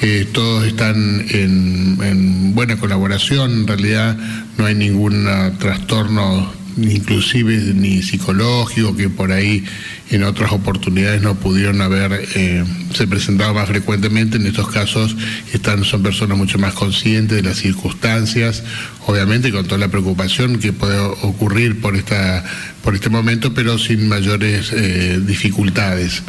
Eh, 0.00 0.26
todos 0.32 0.66
están 0.66 1.26
en, 1.28 1.98
en, 2.02 2.54
buena 2.54 2.76
colaboración. 2.78 3.52
En 3.52 3.66
realidad 3.66 4.16
no 4.56 4.64
hay 4.64 4.74
ningún 4.74 5.28
trastorno 5.58 6.50
inclusive 6.76 7.56
ni 7.74 8.02
psicológico, 8.02 8.96
que 8.96 9.08
por 9.08 9.32
ahí 9.32 9.64
en 10.10 10.22
otras 10.22 10.52
oportunidades 10.52 11.22
no 11.22 11.34
pudieron 11.34 11.80
haber, 11.80 12.28
eh, 12.34 12.64
se 12.94 13.06
presentado 13.06 13.54
más 13.54 13.68
frecuentemente. 13.68 14.36
En 14.36 14.46
estos 14.46 14.68
casos 14.68 15.16
están, 15.52 15.84
son 15.84 16.02
personas 16.02 16.38
mucho 16.38 16.58
más 16.58 16.74
conscientes 16.74 17.36
de 17.36 17.42
las 17.42 17.58
circunstancias, 17.58 18.62
obviamente 19.06 19.50
con 19.50 19.64
toda 19.64 19.78
la 19.78 19.88
preocupación 19.88 20.58
que 20.58 20.72
puede 20.72 20.98
ocurrir 20.98 21.80
por, 21.80 21.96
esta, 21.96 22.44
por 22.82 22.94
este 22.94 23.10
momento, 23.10 23.54
pero 23.54 23.78
sin 23.78 24.08
mayores 24.08 24.72
eh, 24.72 25.20
dificultades. 25.24 26.22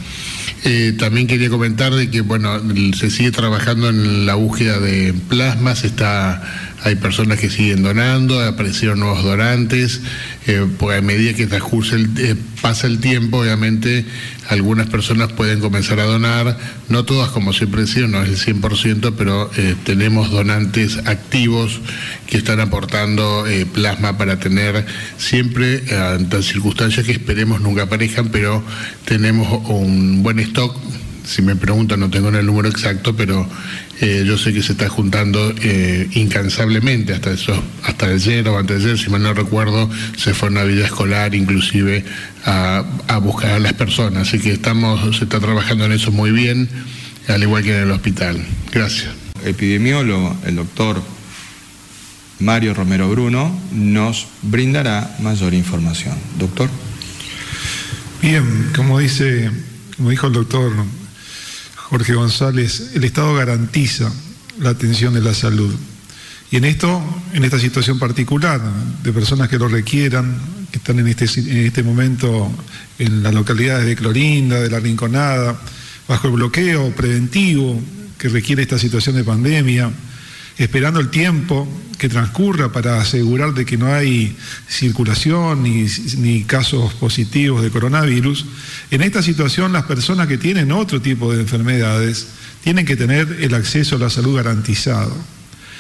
Eh, 0.64 0.96
también 0.98 1.28
quería 1.28 1.50
comentar 1.50 1.94
de 1.94 2.10
que 2.10 2.22
bueno 2.22 2.60
se 2.98 3.12
sigue 3.12 3.32
trabajando 3.32 3.90
en 3.90 4.26
la 4.26 4.36
búsqueda 4.36 4.80
de 4.80 5.14
plasmas, 5.14 5.84
está 5.84 6.42
hay 6.84 6.96
personas 6.96 7.40
que 7.40 7.50
siguen 7.50 7.82
donando, 7.84 8.40
aparecieron 8.40 9.00
nuevos 9.00 9.24
donantes, 9.24 10.02
eh, 10.46 10.66
pues 10.78 10.98
a 10.98 11.02
medida 11.02 11.34
que 11.34 11.44
eh, 11.44 12.36
pasa 12.62 12.88
el 12.88 13.00
tiempo, 13.00 13.40
obviamente 13.40 14.06
algunas 14.48 14.88
personas 14.88 15.34
pueden 15.34 15.60
comenzar 15.60 16.00
a 16.00 16.04
donar, 16.04 16.58
no 16.88 17.04
todas 17.04 17.30
como 17.32 17.52
siempre 17.52 17.82
decía, 17.82 18.08
no 18.08 18.22
es 18.24 18.48
el 18.48 18.62
100%, 18.62 19.14
pero 19.18 19.50
eh, 19.58 19.76
tenemos 19.84 20.30
donantes 20.30 20.98
activos 21.06 21.82
que 22.28 22.38
están 22.38 22.60
aportando 22.60 23.46
plasma 23.74 24.18
para 24.18 24.40
tener 24.40 24.86
siempre, 25.18 25.84
ante 25.96 26.44
circunstancias 26.44 27.06
que 27.06 27.14
esperemos 27.14 27.62
nunca 27.62 27.84
aparezcan, 27.84 28.30
pero 28.30 28.64
tenemos 29.06 29.62
un 29.70 30.24
buen 30.24 30.40
stock 30.40 30.78
si 31.28 31.42
me 31.42 31.56
preguntan, 31.56 32.00
no 32.00 32.10
tengo 32.10 32.30
el 32.30 32.46
número 32.46 32.70
exacto, 32.70 33.16
pero 33.16 33.48
eh, 34.00 34.24
yo 34.26 34.38
sé 34.38 34.54
que 34.54 34.64
se 34.64 34.72
está 34.72 34.88
juntando 34.88 35.54
eh, 35.62 36.08
incansablemente 36.14 37.14
hasta 37.14 37.32
eso, 37.32 37.62
hasta 37.84 38.08
ayer 38.08 38.48
o 38.48 38.58
antes 38.58 38.84
de 38.84 38.92
ayer, 38.92 38.98
si 39.04 39.10
mal 39.10 39.22
no 39.22 39.34
recuerdo, 39.34 39.90
se 40.16 40.34
fue 40.34 40.48
a 40.48 40.52
una 40.52 40.64
vida 40.64 40.86
escolar 40.86 41.36
inclusive 41.36 42.06
a, 42.46 42.86
a, 43.08 43.18
buscar 43.18 43.52
a 43.52 43.60
las 43.60 43.74
personas. 43.74 44.30
Así 44.30 44.40
que 44.40 44.54
estamos, 44.54 45.18
se 45.18 45.26
está 45.26 45.40
trabajando 45.40 45.86
en 45.86 45.92
eso 45.92 46.12
muy 46.12 46.32
bien, 46.32 46.70
al 47.28 47.44
igual 47.44 47.64
que 47.64 47.76
en 47.76 47.84
el 47.84 47.92
hospital. 47.92 48.42
Gracias. 48.72 49.10
epidemiólogo, 49.44 50.36
el 50.46 50.56
doctor 50.56 51.02
Mario 52.40 52.74
Romero 52.74 53.10
Bruno, 53.10 53.60
nos 53.74 54.28
brindará 54.44 55.18
mayor 55.20 55.54
información. 55.54 56.16
Doctor. 56.40 56.70
Bien, 58.22 58.72
como 58.76 59.00
dice, 59.00 59.52
como 59.98 60.10
dijo 60.10 60.28
el 60.28 60.34
doctor 60.34 60.72
Jorge 61.90 62.16
González, 62.16 62.92
el 62.96 63.06
Estado 63.06 63.34
garantiza 63.34 64.12
la 64.60 64.72
atención 64.72 65.14
de 65.14 65.22
la 65.22 65.34
salud. 65.34 65.74
Y 66.52 66.58
en 66.58 66.66
esto, 66.66 67.02
en 67.34 67.46
esta 67.46 67.60
situación 67.60 67.98
particular, 67.98 68.62
de 69.04 69.14
personas 69.14 69.48
que 69.48 69.58
lo 69.58 69.70
requieran, 69.70 70.38
que 70.70 70.80
están 70.80 71.00
en 71.00 71.08
este, 71.08 71.26
en 71.40 71.66
este 71.66 71.84
momento 71.84 72.52
en 73.00 73.24
las 73.24 73.34
localidades 73.34 73.86
de 73.86 73.96
Clorinda, 73.96 74.60
de 74.60 74.70
La 74.70 74.82
Rinconada, 74.82 75.58
bajo 76.10 76.28
el 76.28 76.34
bloqueo 76.34 76.92
preventivo 76.94 77.82
que 78.18 78.28
requiere 78.28 78.64
esta 78.64 78.78
situación 78.78 79.16
de 79.16 79.24
pandemia, 79.24 79.90
esperando 80.58 81.00
el 81.00 81.10
tiempo 81.10 81.68
que 81.98 82.10
transcurra 82.10 82.72
para 82.72 83.02
asegurar 83.02 83.54
de 83.54 83.66
que 83.66 83.78
no 83.78 83.92
hay 83.94 84.36
circulación 84.68 85.64
ni, 85.64 86.44
casos 86.44 86.94
positivos 86.94 87.64
de 87.64 87.72
coronavirus, 87.72 88.46
en 88.92 89.02
esta 89.02 89.22
situación 89.22 89.74
las 89.74 89.86
personas 89.86 90.28
que 90.28 90.38
tienen 90.38 90.72
otro 90.72 91.02
tipo 91.02 91.34
de 91.34 91.42
enfermedades 91.42 92.28
tienen 92.64 92.86
que 92.86 92.96
tener 92.96 93.38
el 93.42 93.54
acceso 93.54 93.96
a 93.96 94.00
la 94.00 94.10
salud 94.10 94.36
garantizado. 94.36 95.16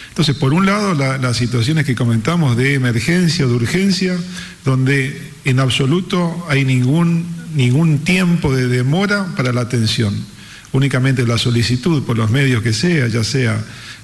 Entonces, 0.09 0.35
por 0.35 0.53
un 0.53 0.65
lado, 0.65 0.95
la, 0.95 1.19
las 1.19 1.37
situaciones 1.37 1.85
que 1.85 1.93
comentamos 1.93 2.57
de 2.57 2.73
emergencia 2.73 3.45
o 3.45 3.49
de 3.49 3.55
urgencia, 3.55 4.17
donde 4.65 5.21
en 5.45 5.59
absoluto 5.59 6.45
hay 6.49 6.65
ningún, 6.65 7.27
ningún 7.53 7.99
tiempo 7.99 8.55
de 8.55 8.67
demora 8.67 9.27
para 9.35 9.53
la 9.53 9.61
atención, 9.61 10.15
únicamente 10.77 11.25
la 11.25 11.37
solicitud 11.37 12.03
por 12.03 12.17
los 12.17 12.29
medios 12.29 12.61
que 12.61 12.71
sea, 12.71 13.07
ya 13.07 13.23
sea 13.23 13.59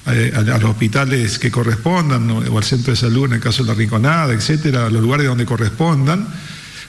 a, 0.06 0.42
los 0.42 0.72
hospitales 0.72 1.39
que 1.39 1.51
correspondan 1.51 2.30
o 2.30 2.58
al 2.58 2.63
centro 2.63 2.92
de 2.92 2.98
salud 2.98 3.25
en 3.25 3.34
el 3.34 3.39
caso 3.39 3.63
de 3.63 3.70
la 3.70 3.75
Rinconada, 3.75 4.34
etcétera, 4.34 4.88
a 4.88 4.89
los 4.89 5.01
lugares 5.01 5.27
donde 5.27 5.46
correspondan, 5.46 6.27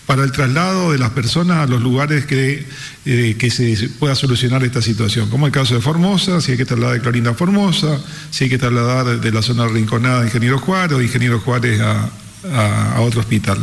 para 0.07 0.23
el 0.23 0.33
traslado 0.33 0.93
de 0.93 0.99
las 0.99 1.11
personas 1.11 1.59
a 1.59 1.67
los 1.67 1.81
lugares 1.81 2.27
que, 2.27 2.67
eh, 3.07 3.37
que 3.39 3.51
se 3.51 3.89
pueda 3.99 4.15
solucionar 4.15 4.63
esta 4.65 4.83
situación, 4.83 5.31
como 5.31 5.47
el 5.47 5.53
caso 5.53 5.75
de 5.75 5.81
Formosa, 5.81 6.41
si 6.41 6.53
hay 6.53 6.59
que 6.59 6.67
trasladar 6.67 6.95
de 6.95 7.01
Clorinda 7.01 7.31
a 7.31 7.35
Formosa, 7.35 8.01
si 8.31 8.45
hay 8.45 8.51
que 8.51 8.59
trasladar 8.59 9.21
de 9.21 9.33
la 9.33 9.43
zona 9.43 9.67
rinconada 9.67 10.23
a 10.23 10.25
Ingeniero 10.25 10.59
Juárez 10.59 10.97
o 10.97 10.99
de 10.99 11.05
Ingeniero 11.05 11.41
Juárez 11.41 11.81
a 11.81 13.01
otro 13.01 13.21
hospital. 13.21 13.59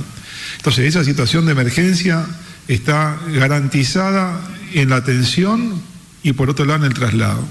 Entonces, 0.58 0.86
esa 0.86 1.04
situación 1.04 1.46
de 1.46 1.52
emergencia 1.52 2.26
está 2.68 3.20
garantizada 3.34 4.40
en 4.74 4.90
la 4.90 4.98
atención 4.98 5.91
y 6.24 6.34
por 6.34 6.50
otro 6.50 6.66
lado 6.66 6.86
en 6.86 6.92
el 6.92 6.98
traslado. 6.98 7.44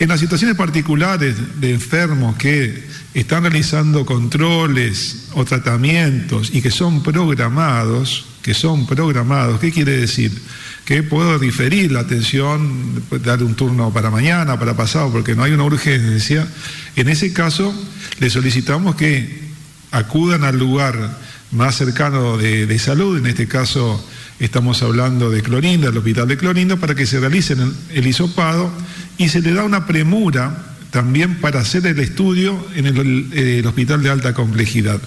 En 0.00 0.08
las 0.08 0.20
situaciones 0.20 0.56
particulares 0.56 1.60
de 1.60 1.74
enfermos 1.74 2.36
que 2.36 2.84
están 3.14 3.42
realizando 3.42 4.06
controles 4.06 5.26
o 5.34 5.44
tratamientos 5.44 6.50
y 6.52 6.62
que 6.62 6.70
son 6.70 7.02
programados, 7.02 8.26
que 8.40 8.54
son 8.54 8.86
programados, 8.86 9.58
¿qué 9.58 9.72
quiere 9.72 9.96
decir? 9.96 10.40
Que 10.84 11.02
puedo 11.02 11.40
diferir 11.40 11.90
la 11.90 12.00
atención, 12.00 13.02
dar 13.24 13.42
un 13.42 13.56
turno 13.56 13.92
para 13.92 14.08
mañana, 14.08 14.56
para 14.56 14.76
pasado, 14.76 15.10
porque 15.10 15.34
no 15.34 15.42
hay 15.42 15.52
una 15.52 15.64
urgencia. 15.64 16.46
En 16.94 17.08
ese 17.08 17.32
caso, 17.32 17.74
le 18.20 18.30
solicitamos 18.30 18.94
que 18.94 19.48
acudan 19.90 20.44
al 20.44 20.58
lugar 20.58 21.18
más 21.50 21.74
cercano 21.74 22.36
de, 22.36 22.66
de 22.66 22.78
salud, 22.78 23.18
en 23.18 23.26
este 23.26 23.48
caso 23.48 24.00
estamos 24.38 24.82
hablando 24.82 25.30
de 25.30 25.42
Clorinda, 25.42 25.88
el 25.88 25.96
hospital 25.96 26.28
de 26.28 26.36
Clorinda, 26.36 26.76
para 26.76 26.94
que 26.94 27.06
se 27.06 27.20
realice 27.20 27.56
el, 27.90 28.06
hisopado 28.06 28.70
y 29.16 29.28
se 29.28 29.40
le 29.40 29.52
da 29.52 29.64
una 29.64 29.86
premura 29.86 30.76
también 30.90 31.40
para 31.40 31.60
hacer 31.60 31.86
el 31.86 31.98
estudio 31.98 32.66
en 32.74 32.86
el, 32.86 33.32
el 33.32 33.66
hospital 33.66 34.02
de 34.02 34.10
alta 34.10 34.34
complejidad. 34.34 35.00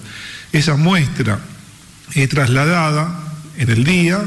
Esa 0.52 0.76
muestra 0.76 1.40
es 2.14 2.28
trasladada 2.28 3.18
en 3.56 3.70
el 3.70 3.84
día, 3.84 4.20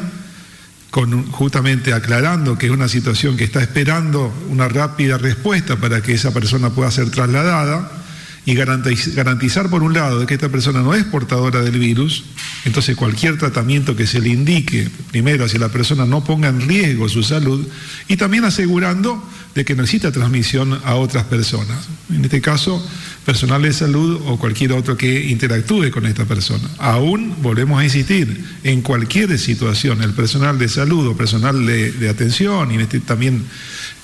con, 0.89 1.29
justamente 1.31 1.93
aclarando 1.93 2.57
que 2.57 2.67
es 2.67 2.71
una 2.71 2.87
situación 2.87 3.37
que 3.37 3.43
está 3.43 3.61
esperando 3.61 4.33
una 4.49 4.67
rápida 4.67 5.17
respuesta 5.17 5.75
para 5.75 6.01
que 6.01 6.13
esa 6.13 6.33
persona 6.33 6.69
pueda 6.69 6.89
ser 6.89 7.09
trasladada 7.11 8.04
y 8.45 8.53
garantizar 8.53 9.69
por 9.69 9.81
un 9.81 9.93
lado 9.93 10.19
de 10.19 10.27
que 10.27 10.35
esta 10.35 10.49
persona 10.49 10.81
no 10.81 10.93
es 10.93 11.03
portadora 11.03 11.61
del 11.61 11.79
virus, 11.79 12.25
entonces 12.63 12.95
cualquier 12.95 13.37
tratamiento 13.37 13.95
que 13.95 14.05
se 14.05 14.21
le 14.21 14.29
indique, 14.29 14.89
primero, 15.11 15.47
si 15.49 15.57
la 15.57 15.69
persona 15.69 16.05
no 16.05 16.23
ponga 16.23 16.49
en 16.49 16.67
riesgo 16.67 17.09
su 17.09 17.23
salud, 17.23 17.67
y 18.07 18.17
también 18.17 18.45
asegurando 18.45 19.23
de 19.55 19.65
que 19.65 19.73
no 19.73 19.81
necesita 19.81 20.11
transmisión 20.11 20.79
a 20.83 20.95
otras 20.95 21.23
personas, 21.23 21.87
en 22.13 22.23
este 22.23 22.39
caso 22.41 22.85
personal 23.25 23.63
de 23.63 23.73
salud 23.73 24.21
o 24.27 24.37
cualquier 24.37 24.73
otro 24.73 24.95
que 24.95 25.25
interactúe 25.25 25.89
con 25.89 26.05
esta 26.05 26.25
persona. 26.25 26.69
Aún 26.77 27.35
volvemos 27.41 27.79
a 27.79 27.83
insistir, 27.83 28.45
en 28.63 28.81
cualquier 28.81 29.39
situación, 29.39 30.03
el 30.03 30.13
personal 30.13 30.59
de 30.59 30.69
salud 30.69 31.07
o 31.07 31.17
personal 31.17 31.65
de, 31.65 32.09
atención, 32.09 32.71
y 32.71 32.75
este, 32.75 32.99
también 32.99 33.43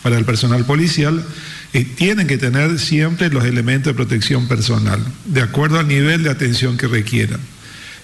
para 0.01 0.17
el 0.17 0.25
personal 0.25 0.65
policial, 0.65 1.23
tienen 1.71 2.27
que 2.27 2.37
tener 2.37 2.77
siempre 2.79 3.29
los 3.29 3.45
elementos 3.45 3.91
de 3.91 3.95
protección 3.95 4.47
personal, 4.47 4.99
de 5.25 5.41
acuerdo 5.41 5.79
al 5.79 5.87
nivel 5.87 6.23
de 6.23 6.29
atención 6.29 6.77
que 6.77 6.87
requieran. 6.87 7.39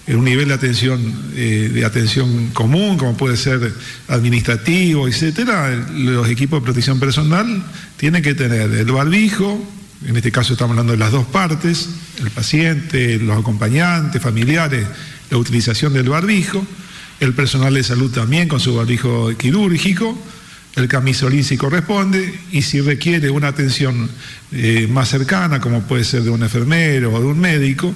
En 0.06 0.16
un 0.16 0.24
nivel 0.24 0.48
de 0.48 0.54
atención, 0.54 1.00
eh, 1.34 1.70
de 1.72 1.84
atención 1.84 2.48
común, 2.54 2.96
como 2.96 3.14
puede 3.14 3.36
ser 3.36 3.74
administrativo, 4.08 5.06
etcétera, 5.06 5.86
los 5.94 6.28
equipos 6.30 6.60
de 6.60 6.64
protección 6.64 6.98
personal 6.98 7.62
tienen 7.98 8.22
que 8.22 8.34
tener 8.34 8.72
el 8.72 8.90
barbijo, 8.90 9.62
en 10.06 10.16
este 10.16 10.32
caso 10.32 10.54
estamos 10.54 10.70
hablando 10.70 10.92
de 10.92 10.98
las 10.98 11.12
dos 11.12 11.26
partes, 11.26 11.90
el 12.22 12.30
paciente, 12.30 13.18
los 13.18 13.38
acompañantes, 13.38 14.22
familiares, 14.22 14.86
la 15.30 15.36
utilización 15.36 15.92
del 15.92 16.08
barbijo, 16.08 16.66
el 17.20 17.34
personal 17.34 17.74
de 17.74 17.82
salud 17.82 18.10
también 18.10 18.48
con 18.48 18.60
su 18.60 18.74
barbijo 18.76 19.36
quirúrgico, 19.36 20.16
el 20.78 20.88
camisolín 20.88 21.44
si 21.44 21.56
corresponde 21.56 22.38
y 22.52 22.62
si 22.62 22.80
requiere 22.80 23.30
una 23.30 23.48
atención 23.48 24.08
eh, 24.52 24.86
más 24.88 25.08
cercana, 25.08 25.60
como 25.60 25.82
puede 25.82 26.04
ser 26.04 26.22
de 26.22 26.30
un 26.30 26.42
enfermero 26.42 27.12
o 27.12 27.20
de 27.20 27.26
un 27.26 27.38
médico, 27.38 27.94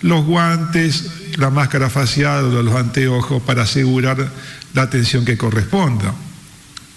los 0.00 0.24
guantes, 0.24 1.10
la 1.36 1.50
máscara 1.50 1.90
facial 1.90 2.44
o 2.44 2.62
los 2.62 2.74
anteojos 2.74 3.42
para 3.42 3.62
asegurar 3.62 4.30
la 4.72 4.82
atención 4.82 5.24
que 5.24 5.36
corresponda. 5.36 6.14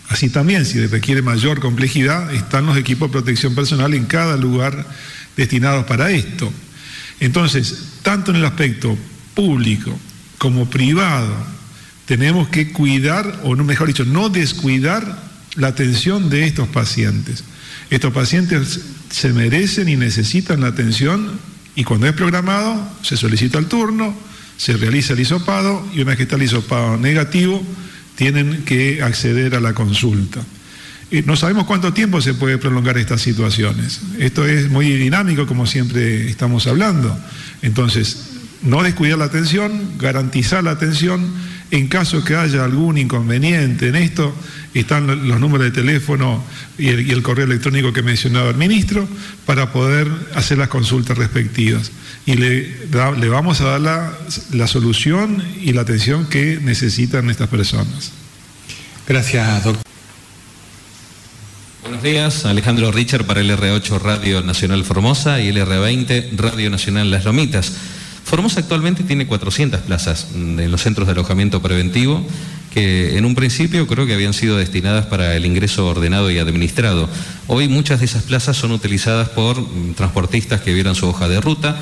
Así 0.10 0.30
también, 0.30 0.66
si 0.66 0.86
requiere 0.88 1.22
mayor 1.22 1.60
complejidad, 1.60 2.34
están 2.34 2.66
los 2.66 2.78
equipos 2.78 3.10
de 3.10 3.14
protección 3.14 3.54
personal 3.54 3.94
en 3.94 4.06
cada 4.06 4.38
lugar 4.38 4.86
destinados 5.36 5.86
para 5.86 6.12
esto. 6.12 6.52
Entonces, 7.20 8.00
tanto 8.04 8.32
en 8.32 8.38
el 8.38 8.46
aspecto 8.46 8.98
público 9.34 9.98
como 10.38 10.70
privado, 10.70 11.36
tenemos 12.08 12.48
que 12.48 12.72
cuidar, 12.72 13.42
o 13.44 13.56
mejor 13.58 13.88
dicho, 13.88 14.06
no 14.06 14.30
descuidar 14.30 15.22
la 15.56 15.68
atención 15.68 16.30
de 16.30 16.46
estos 16.46 16.68
pacientes. 16.70 17.44
Estos 17.90 18.14
pacientes 18.14 18.80
se 19.12 19.34
merecen 19.34 19.90
y 19.90 19.98
necesitan 19.98 20.62
la 20.62 20.68
atención 20.68 21.40
y 21.76 21.84
cuando 21.84 22.08
es 22.08 22.14
programado 22.14 22.82
se 23.02 23.18
solicita 23.18 23.60
el 23.60 23.68
turno, 23.68 24.16
se 24.56 24.78
realiza 24.78 25.14
el 25.14 25.20
hisopado 25.20 25.86
y 25.94 26.02
una 26.02 26.12
vez 26.12 26.18
que 26.18 26.24
está 26.24 26.38
el 26.38 26.44
hisopado 26.44 26.98
negativo 26.98 27.62
tienen 28.16 28.64
que 28.64 29.04
acceder 29.04 29.54
a 29.54 29.60
la 29.60 29.74
consulta. 29.74 30.42
Y 31.12 31.22
no 31.24 31.36
sabemos 31.36 31.66
cuánto 31.66 31.94
tiempo 31.94 32.22
se 32.22 32.34
puede 32.34 32.58
prolongar 32.58 32.98
estas 32.98 33.22
situaciones. 33.22 34.02
Esto 34.18 34.46
es 34.46 34.70
muy 34.70 34.90
dinámico 34.92 35.46
como 35.46 35.68
siempre 35.68 36.30
estamos 36.30 36.68
hablando. 36.68 37.18
Entonces, 37.62 38.30
no 38.64 38.82
descuidar 38.82 39.18
la 39.18 39.26
atención, 39.26 39.98
garantizar 39.98 40.64
la 40.64 40.72
atención 40.72 41.22
en 41.72 41.88
caso 41.88 42.24
que 42.24 42.36
haya 42.36 42.64
algún 42.64 42.98
inconveniente 42.98 43.90
en 43.90 43.96
esto, 43.96 44.34
están 44.74 45.28
los 45.28 45.40
números 45.40 45.66
de 45.66 45.72
teléfono 45.72 46.44
y 46.78 46.90
el, 46.90 47.08
y 47.08 47.12
el, 47.12 47.22
correo 47.22 47.46
electrónico 47.46 47.92
que 47.92 48.02
mencionaba 48.02 48.50
el 48.50 48.56
ministro 48.56 49.08
para 49.46 49.72
poder 49.72 50.08
hacer 50.36 50.58
las 50.58 50.70
consultas 50.70 51.18
respectivas. 51.18 51.92
Y 52.26 52.36
le, 52.36 52.88
da, 52.88 53.12
le 53.12 53.30
vamos 53.30 53.62
a 53.62 53.66
dar 53.66 53.82
la, 53.82 54.14
la, 54.52 54.68
solución 54.68 55.44
y 55.62 55.74
la 55.74 55.82
atención 55.82 56.28
que 56.28 56.60
necesitan 56.62 57.30
estas 57.30 57.50
personas. 57.50 58.12
Gracias, 59.08 59.64
doctor. 59.64 59.84
Buenos 61.82 62.04
días, 62.04 62.46
Alejandro 62.46 62.92
Richard 62.92 63.26
para 63.26 63.40
el 63.40 63.50
R8 63.50 64.02
Radio 64.02 64.42
Nacional 64.42 64.84
Formosa 64.84 65.40
y 65.40 65.48
el 65.48 65.58
R20 65.58 66.32
Radio 66.36 66.70
Nacional 66.70 67.10
Las 67.10 67.24
Lomitas. 67.24 67.74
Formosa 68.28 68.60
actualmente 68.60 69.04
tiene 69.04 69.26
400 69.26 69.84
plazas 69.84 70.28
en 70.36 70.70
los 70.70 70.82
centros 70.82 71.08
de 71.08 71.14
alojamiento 71.14 71.62
preventivo 71.62 72.22
que 72.74 73.18
en 73.18 73.24
un 73.24 73.36
principio 73.36 73.88
creo 73.88 74.06
que 74.06 74.14
habían 74.14 74.34
sido 74.34 74.58
destinadas 74.58 75.06
para 75.06 75.34
el 75.38 75.46
ingreso 75.46 75.88
ordenado 75.88 76.30
y 76.30 76.38
administrado. 76.38 77.10
Hoy 77.48 77.70
muchas 77.70 78.00
de 78.02 78.06
esas 78.06 78.24
plazas 78.24 78.58
son 78.58 78.74
utilizadas 78.74 79.30
por 79.30 79.56
transportistas 79.96 80.60
que 80.60 80.74
vieron 80.74 80.94
su 80.94 81.08
hoja 81.08 81.30
de 81.30 81.40
ruta, 81.40 81.80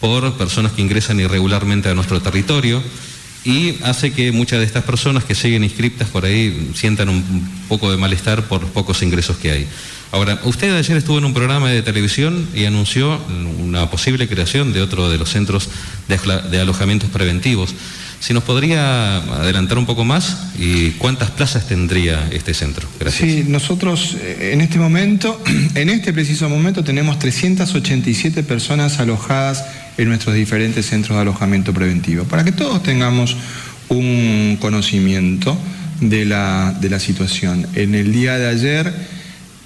por 0.00 0.32
personas 0.32 0.72
que 0.72 0.82
ingresan 0.82 1.20
irregularmente 1.20 1.88
a 1.88 1.94
nuestro 1.94 2.20
territorio 2.20 2.82
y 3.44 3.76
hace 3.84 4.12
que 4.12 4.32
muchas 4.32 4.58
de 4.58 4.64
estas 4.64 4.82
personas 4.82 5.22
que 5.22 5.36
siguen 5.36 5.62
inscriptas 5.62 6.08
por 6.08 6.24
ahí 6.24 6.72
sientan 6.74 7.08
un 7.08 7.48
poco 7.68 7.92
de 7.92 7.98
malestar 7.98 8.42
por 8.48 8.62
los 8.62 8.70
pocos 8.72 9.00
ingresos 9.04 9.36
que 9.36 9.52
hay. 9.52 9.68
Ahora, 10.14 10.38
usted 10.44 10.72
ayer 10.76 10.96
estuvo 10.96 11.18
en 11.18 11.24
un 11.24 11.34
programa 11.34 11.70
de 11.70 11.82
televisión 11.82 12.46
y 12.54 12.66
anunció 12.66 13.20
una 13.60 13.90
posible 13.90 14.28
creación 14.28 14.72
de 14.72 14.80
otro 14.80 15.10
de 15.10 15.18
los 15.18 15.28
centros 15.28 15.68
de, 16.06 16.60
alojamientos 16.60 17.10
preventivos. 17.10 17.74
Si 18.20 18.32
nos 18.32 18.44
podría 18.44 19.16
adelantar 19.16 19.76
un 19.76 19.86
poco 19.86 20.04
más 20.04 20.52
y 20.56 20.92
cuántas 20.92 21.32
plazas 21.32 21.66
tendría 21.66 22.28
este 22.30 22.54
centro. 22.54 22.88
Gracias. 23.00 23.28
Sí, 23.28 23.44
nosotros 23.48 24.16
eh, 24.20 24.50
en 24.52 24.60
este 24.60 24.78
momento, 24.78 25.42
en 25.74 25.90
este 25.90 26.12
preciso 26.12 26.48
momento, 26.48 26.84
tenemos 26.84 27.18
387 27.18 28.44
personas 28.44 29.00
alojadas 29.00 29.64
en 29.98 30.06
nuestros 30.06 30.36
diferentes 30.36 30.86
centros 30.86 31.16
de 31.16 31.22
alojamiento 31.22 31.74
preventivo. 31.74 32.22
Para 32.22 32.44
que 32.44 32.52
todos 32.52 32.84
tengamos 32.84 33.36
un 33.88 34.58
conocimiento 34.60 35.58
de 36.00 36.24
la, 36.24 36.72
de 36.80 36.88
la 36.88 37.00
situación. 37.00 37.66
En 37.74 37.96
el 37.96 38.12
día 38.12 38.38
de 38.38 38.46
ayer 38.46 39.13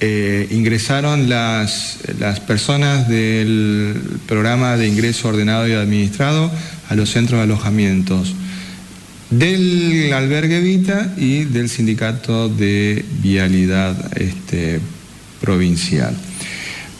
eh, 0.00 0.46
ingresaron 0.50 1.28
las, 1.28 1.98
las 2.20 2.40
personas 2.40 3.08
del 3.08 4.00
programa 4.26 4.76
de 4.76 4.86
ingreso 4.86 5.28
ordenado 5.28 5.66
y 5.66 5.72
administrado 5.72 6.50
a 6.88 6.94
los 6.94 7.10
centros 7.10 7.38
de 7.38 7.44
alojamientos 7.44 8.34
del 9.30 10.12
albergue 10.12 10.60
Vita 10.60 11.12
y 11.16 11.44
del 11.44 11.68
sindicato 11.68 12.48
de 12.48 13.04
vialidad 13.20 14.16
este, 14.18 14.80
provincial. 15.40 16.14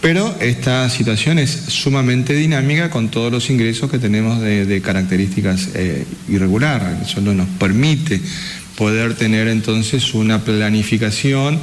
Pero 0.01 0.37
esta 0.41 0.89
situación 0.91 1.39
es 1.39 1.51
sumamente 1.51 2.35
dinámica 2.35 2.89
con 2.91 3.09
todos 3.09 3.33
los 3.33 3.51
ingresos 3.51 3.91
que 3.91 3.99
tenemos 3.99 4.41
de, 4.41 4.81
características 4.83 5.71
eh, 5.75 6.05
irregulares. 6.29 7.11
Eso 7.11 7.21
nos 7.21 7.49
permite 7.59 8.21
poder 8.77 9.15
tener 9.15 9.49
entonces 9.49 10.15
una 10.15 10.45
planificación 10.45 11.59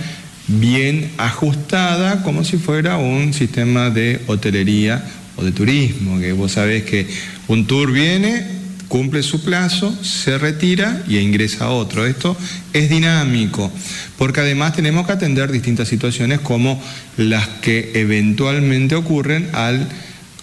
bien 0.47 1.11
ajustada 1.17 2.23
como 2.23 2.43
si 2.43 2.57
fuera 2.57 2.97
un 2.97 3.33
sistema 3.33 3.89
de 3.89 4.21
hotelería 4.27 5.03
o 5.35 5.43
de 5.43 5.51
turismo, 5.51 6.19
que 6.19 6.33
vos 6.33 6.53
sabés 6.53 6.83
que 6.83 7.07
un 7.47 7.65
tour 7.67 7.91
viene, 7.91 8.45
cumple 8.87 9.23
su 9.23 9.43
plazo, 9.43 9.95
se 10.03 10.37
retira 10.37 11.03
y 11.07 11.17
ingresa 11.17 11.69
otro. 11.69 12.05
Esto 12.05 12.37
es 12.73 12.89
dinámico, 12.89 13.71
porque 14.17 14.41
además 14.41 14.73
tenemos 14.73 15.05
que 15.05 15.13
atender 15.13 15.51
distintas 15.51 15.87
situaciones 15.87 16.39
como 16.39 16.81
las 17.17 17.47
que 17.47 17.91
eventualmente 17.95 18.95
ocurren 18.95 19.49
al 19.53 19.87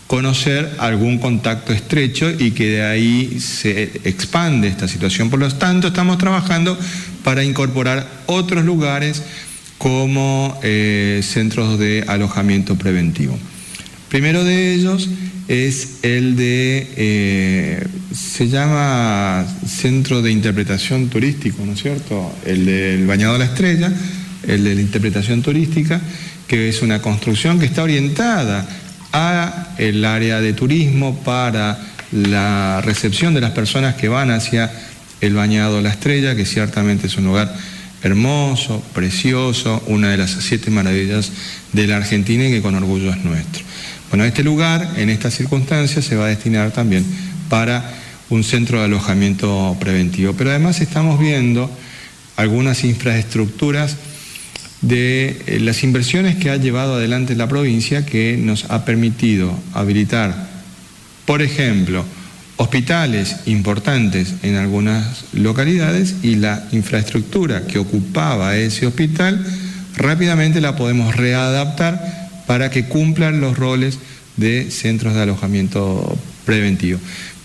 conocer 0.08 0.74
algún 0.78 1.18
contacto 1.18 1.72
estrecho 1.72 2.30
y 2.30 2.50
que 2.50 2.68
de 2.68 2.82
ahí 2.82 3.40
se 3.40 3.84
expande 4.04 4.68
esta 4.68 4.86
situación. 4.86 5.30
Por 5.30 5.38
lo 5.38 5.50
tanto, 5.54 5.88
estamos 5.88 6.18
trabajando 6.18 6.78
para 7.24 7.42
incorporar 7.42 8.06
otros 8.26 8.64
lugares 8.64 9.22
como 9.82 10.60
eh, 10.62 11.22
centros 11.24 11.76
de 11.76 12.04
alojamiento 12.06 12.76
preventivo. 12.76 13.36
Primero 14.08 14.44
de 14.44 14.74
ellos 14.74 15.08
es 15.48 15.98
el 16.02 16.36
de, 16.36 16.86
eh, 16.96 17.86
se 18.14 18.48
llama 18.48 19.44
Centro 19.66 20.22
de 20.22 20.30
Interpretación 20.30 21.08
Turístico, 21.08 21.66
¿no 21.66 21.72
es 21.72 21.82
cierto? 21.82 22.32
El 22.46 22.64
del 22.64 23.08
Bañado 23.08 23.32
de 23.32 23.38
la 23.40 23.46
Estrella, 23.46 23.92
el 24.46 24.62
de 24.62 24.76
la 24.76 24.80
Interpretación 24.80 25.42
Turística, 25.42 26.00
que 26.46 26.68
es 26.68 26.80
una 26.82 27.02
construcción 27.02 27.58
que 27.58 27.66
está 27.66 27.82
orientada 27.82 28.64
a 29.12 29.74
el 29.78 30.04
área 30.04 30.40
de 30.40 30.52
turismo 30.52 31.18
para 31.24 31.76
la 32.12 32.82
recepción 32.82 33.34
de 33.34 33.40
las 33.40 33.50
personas 33.50 33.96
que 33.96 34.06
van 34.06 34.30
hacia 34.30 34.70
el 35.20 35.34
Bañado 35.34 35.78
de 35.78 35.82
la 35.82 35.90
Estrella, 35.90 36.36
que 36.36 36.46
ciertamente 36.46 37.08
es 37.08 37.16
un 37.16 37.24
lugar 37.24 37.52
hermoso, 38.02 38.82
precioso, 38.94 39.82
una 39.86 40.10
de 40.10 40.16
las 40.16 40.30
siete 40.30 40.70
maravillas 40.70 41.32
de 41.72 41.86
la 41.86 41.96
Argentina 41.96 42.46
y 42.46 42.50
que 42.50 42.62
con 42.62 42.74
orgullo 42.74 43.10
es 43.10 43.24
nuestro. 43.24 43.62
Bueno, 44.10 44.24
este 44.24 44.42
lugar, 44.42 44.94
en 44.96 45.08
estas 45.08 45.34
circunstancias, 45.34 46.04
se 46.04 46.16
va 46.16 46.26
a 46.26 46.28
destinar 46.28 46.70
también 46.72 47.04
para 47.48 47.94
un 48.28 48.44
centro 48.44 48.78
de 48.78 48.86
alojamiento 48.86 49.76
preventivo. 49.78 50.34
Pero 50.34 50.50
además 50.50 50.80
estamos 50.80 51.18
viendo 51.18 51.70
algunas 52.36 52.84
infraestructuras 52.84 53.96
de 54.80 55.42
eh, 55.46 55.60
las 55.60 55.84
inversiones 55.84 56.36
que 56.36 56.50
ha 56.50 56.56
llevado 56.56 56.96
adelante 56.96 57.36
la 57.36 57.48
provincia 57.48 58.04
que 58.04 58.36
nos 58.36 58.64
ha 58.70 58.84
permitido 58.84 59.56
habilitar, 59.74 60.48
por 61.24 61.40
ejemplo, 61.40 62.04
hospitales 62.62 63.38
importantes 63.46 64.34
en 64.44 64.54
algunas 64.54 65.24
localidades 65.32 66.14
y 66.22 66.36
la 66.36 66.64
infraestructura 66.70 67.66
que 67.66 67.80
ocupaba 67.80 68.56
ese 68.56 68.86
hospital 68.86 69.44
rápidamente 69.96 70.60
la 70.60 70.76
podemos 70.76 71.16
readaptar 71.16 72.30
para 72.46 72.70
que 72.70 72.84
cumplan 72.84 73.40
los 73.40 73.58
roles 73.58 73.98
de 74.36 74.70
centros 74.70 75.14
de 75.14 75.22
alojamiento 75.22 76.16
preventivo. 76.44 77.00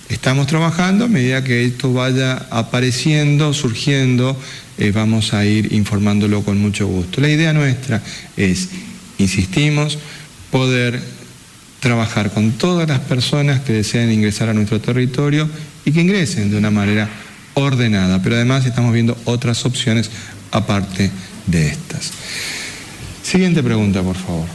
Estamos 0.07 0.45
trabajando, 0.45 1.05
a 1.05 1.07
medida 1.07 1.43
que 1.43 1.65
esto 1.65 1.91
vaya 1.93 2.45
apareciendo, 2.51 3.53
surgiendo, 3.55 4.39
eh, 4.77 4.91
vamos 4.91 5.33
a 5.33 5.43
ir 5.45 5.73
informándolo 5.73 6.43
con 6.43 6.59
mucho 6.59 6.85
gusto. 6.85 7.21
La 7.21 7.29
idea 7.29 7.53
nuestra 7.53 8.03
es, 8.37 8.69
insistimos, 9.17 9.97
poder 10.51 11.01
trabajar 11.87 12.31
con 12.31 12.51
todas 12.51 12.85
las 12.89 12.99
personas 12.99 13.61
que 13.61 13.71
deseen 13.71 14.11
ingresar 14.11 14.49
a 14.49 14.53
nuestro 14.53 14.81
territorio 14.81 15.49
y 15.85 15.93
que 15.93 16.01
ingresen 16.01 16.51
de 16.51 16.57
una 16.57 16.69
manera 16.69 17.07
ordenada, 17.53 18.21
pero 18.21 18.35
además 18.35 18.65
estamos 18.65 18.91
viendo 18.91 19.17
otras 19.23 19.65
opciones 19.65 20.11
aparte 20.51 21.09
de 21.45 21.67
estas. 21.69 22.11
Siguiente 23.23 23.63
pregunta, 23.63 24.03
por 24.03 24.17
favor. 24.17 24.47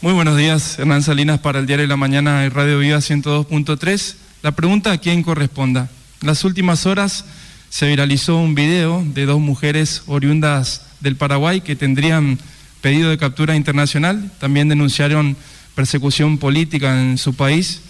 Muy 0.00 0.14
buenos 0.14 0.36
días, 0.36 0.76
Hernán 0.80 1.04
Salinas 1.04 1.38
para 1.38 1.60
el 1.60 1.66
Diario 1.66 1.84
de 1.84 1.88
la 1.88 1.96
Mañana 1.96 2.40
de 2.40 2.50
Radio 2.50 2.80
Vida 2.80 2.98
102.3. 2.98 4.16
La 4.42 4.50
pregunta 4.50 4.90
a 4.90 4.98
quién 4.98 5.22
corresponda. 5.22 5.88
En 6.22 6.26
las 6.26 6.42
últimas 6.42 6.86
horas 6.86 7.24
se 7.68 7.86
viralizó 7.86 8.36
un 8.36 8.56
video 8.56 9.04
de 9.06 9.26
dos 9.26 9.38
mujeres 9.38 10.02
oriundas 10.08 10.82
del 10.98 11.14
Paraguay 11.14 11.60
que 11.60 11.76
tendrían 11.76 12.40
pedido 12.80 13.10
de 13.10 13.18
captura 13.18 13.56
internacional, 13.56 14.30
también 14.38 14.68
denunciaron 14.68 15.36
persecución 15.74 16.38
política 16.38 17.00
en 17.00 17.18
su 17.18 17.34
país. 17.34 17.82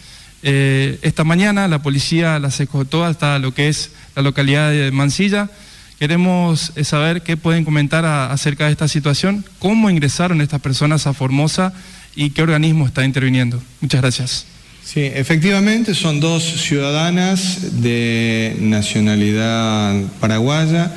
Eh, 0.43 0.99
esta 1.03 1.25
mañana 1.25 1.69
la 1.69 1.83
policía 1.83 2.39
las 2.39 2.61
escotó 2.61 3.05
hasta 3.05 3.39
lo 3.39 3.53
que 3.53 3.69
es 3.69 3.91
la 4.17 4.23
localidad 4.23 4.71
de 4.71 4.91
Mansilla. 4.91 5.51
Queremos 5.99 6.73
eh, 6.77 6.85
saber 6.85 7.23
qué 7.23 7.37
pueden 7.37 7.65
comentar 7.65 8.05
acerca 8.05 8.67
de 8.67 8.73
esta 8.73 8.89
situación, 8.89 9.45
cómo 9.59 9.91
ingresaron 9.91 10.41
estas 10.41 10.61
personas 10.61 11.07
a 11.07 11.13
Formosa 11.13 11.75
y 12.17 12.31
qué 12.31 12.43
organismo 12.43 12.87
está 12.87 13.05
interviniendo. 13.05 13.63
Muchas 13.81 14.01
gracias. 14.01 14.47
Sí, 14.83 15.03
efectivamente 15.03 15.95
son 15.95 16.21
dos 16.21 16.43
ciudadanas 16.43 17.83
de 17.83 18.57
nacionalidad 18.61 19.95
paraguaya 20.21 20.91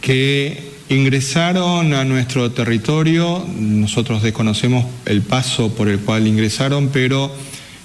que 0.00 0.71
Ingresaron 0.88 1.94
a 1.94 2.04
nuestro 2.04 2.50
territorio, 2.50 3.46
nosotros 3.56 4.22
desconocemos 4.22 4.84
el 5.06 5.22
paso 5.22 5.74
por 5.74 5.88
el 5.88 6.00
cual 6.00 6.26
ingresaron, 6.26 6.90
pero 6.92 7.32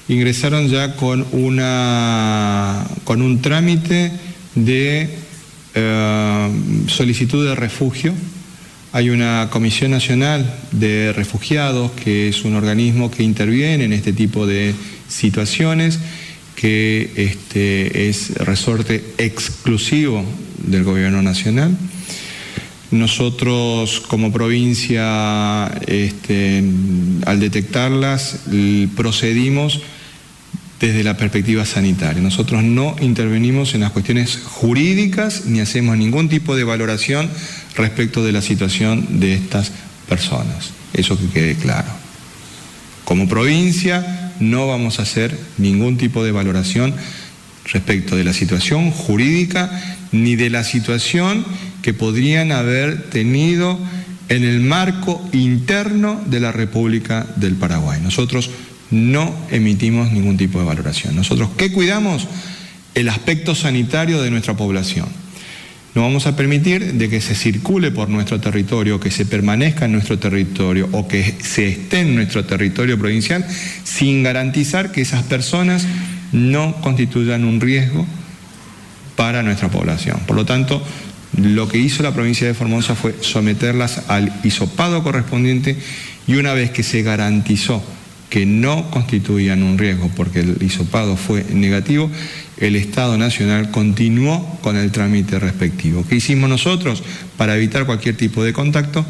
ingresaron 0.10 0.68
ya 0.68 0.96
con, 0.96 1.26
una, 1.32 2.86
con 3.04 3.22
un 3.22 3.42
trámite 3.42 4.12
de 4.56 5.10
eh, 5.76 6.50
solicitud 6.88 7.48
de 7.48 7.56
refugio. 7.56 8.14
Hay 8.94 9.10
una 9.10 9.50
Comisión 9.52 9.92
Nacional 9.92 10.60
de 10.72 11.14
Refugiados, 11.14 11.92
que 11.92 12.30
es 12.30 12.44
un 12.44 12.56
organismo 12.56 13.12
que 13.12 13.24
interviene 13.24 13.84
en 13.84 13.94
este 13.94 14.12
tipo 14.12 14.48
de 14.48 14.74
situaciones, 15.08 16.00
que 16.56 17.12
este, 17.16 18.10
es 18.10 18.36
resorte 18.38 19.04
exclusivo 19.18 20.26
del 20.66 20.84
Gobierno 20.84 21.22
Nacional. 21.22 21.78
Nosotros 22.92 24.02
como 24.08 24.32
provincia, 24.32 25.68
este, 25.88 26.64
al 27.26 27.40
detectarlas, 27.40 28.42
procedimos 28.96 29.82
desde 30.80 31.04
la 31.04 31.18
perspectiva 31.18 31.66
sanitaria. 31.66 32.22
Nosotros 32.22 32.64
no 32.64 32.96
intervenimos 33.02 33.74
en 33.74 33.82
las 33.82 33.92
cuestiones 33.92 34.40
jurídicas 34.44 35.46
ni 35.46 35.60
hacemos 35.60 35.98
ningún 35.98 36.30
tipo 36.30 36.56
de 36.56 36.64
valoración 36.64 37.30
respecto 37.76 38.24
de 38.24 38.32
la 38.32 38.42
situación 38.42 39.20
de 39.20 39.34
estas 39.34 39.72
personas. 40.08 40.72
Eso 40.94 41.18
que 41.18 41.28
quede 41.28 41.56
claro. 41.56 41.90
Como 43.04 43.28
provincia 43.28 44.34
no 44.40 44.68
vamos 44.68 45.00
a 45.00 45.04
hacer 45.04 45.38
ningún 45.58 45.98
tipo 45.98 46.24
de 46.24 46.32
valoración 46.32 46.94
respecto 47.66 48.16
de 48.16 48.24
la 48.24 48.34
situación 48.34 48.92
jurídica 48.92 49.97
ni 50.12 50.36
de 50.36 50.50
la 50.50 50.64
situación 50.64 51.46
que 51.82 51.94
podrían 51.94 52.52
haber 52.52 53.10
tenido 53.10 53.80
en 54.30 54.44
el 54.44 54.60
marco 54.62 55.24
interno 55.34 56.22
de 56.26 56.40
la 56.40 56.52
República 56.52 57.26
del 57.38 57.56
Paraguay. 57.56 58.00
Nosotros 58.02 58.50
no 58.92 59.34
emitimos 59.52 60.12
ningún 60.12 60.38
tipo 60.38 60.60
de 60.60 60.66
valoración. 60.66 61.16
Nosotros, 61.16 61.50
¿qué 61.58 61.72
cuidamos? 61.72 62.28
El 62.94 63.10
aspecto 63.10 63.56
sanitario 63.56 64.22
de 64.22 64.32
nuestra 64.32 64.56
población. 64.56 65.08
No 65.96 66.04
vamos 66.04 66.28
a 66.28 66.36
permitir 66.36 66.94
de 66.94 67.10
que 67.10 67.22
se 67.22 67.34
circule 67.34 67.90
por 67.90 68.08
nuestro 68.08 68.40
territorio, 68.40 69.00
que 69.00 69.10
se 69.10 69.26
permanezca 69.26 69.86
en 69.86 69.94
nuestro 69.94 70.20
territorio 70.20 70.88
o 70.92 71.08
que 71.08 71.36
se 71.42 71.70
esté 71.70 72.02
en 72.02 72.16
nuestro 72.16 72.46
territorio 72.46 73.00
provincial 73.00 73.46
sin 73.84 74.22
garantizar 74.22 74.92
que 74.92 75.02
esas 75.02 75.24
personas 75.24 75.88
no 76.32 76.76
constituyan 76.82 77.46
un 77.46 77.60
riesgo 77.60 78.06
para 79.18 79.44
nuestra 79.44 79.70
población. 79.70 80.22
Por 80.26 80.38
lo 80.38 80.46
tanto, 80.46 80.82
lo 81.36 81.68
que 81.68 81.78
hizo 81.78 82.04
la 82.04 82.14
provincia 82.14 82.48
de 82.48 82.54
Formosa 82.54 82.96
fue 82.96 83.16
someterlas 83.20 84.04
al 84.08 84.32
hisopado 84.46 85.04
correspondiente 85.04 85.78
y 86.26 86.36
una 86.36 86.54
vez 86.54 86.72
que 86.72 86.84
se 86.84 87.02
garantizó 87.04 87.84
que 88.30 88.46
no 88.46 88.90
constituían 88.92 89.64
un 89.64 89.78
riesgo 89.78 90.10
porque 90.16 90.42
el 90.42 90.58
hisopado 90.62 91.18
fue 91.18 91.46
negativo, 91.52 92.10
el 92.58 92.76
Estado 92.76 93.18
Nacional 93.18 93.72
continuó 93.72 94.60
con 94.62 94.76
el 94.76 94.92
trámite 94.92 95.40
respectivo. 95.40 96.06
¿Qué 96.08 96.16
hicimos 96.16 96.50
nosotros 96.50 97.04
para 97.38 97.56
evitar 97.56 97.86
cualquier 97.86 98.18
tipo 98.18 98.44
de 98.44 98.54
contacto? 98.54 99.06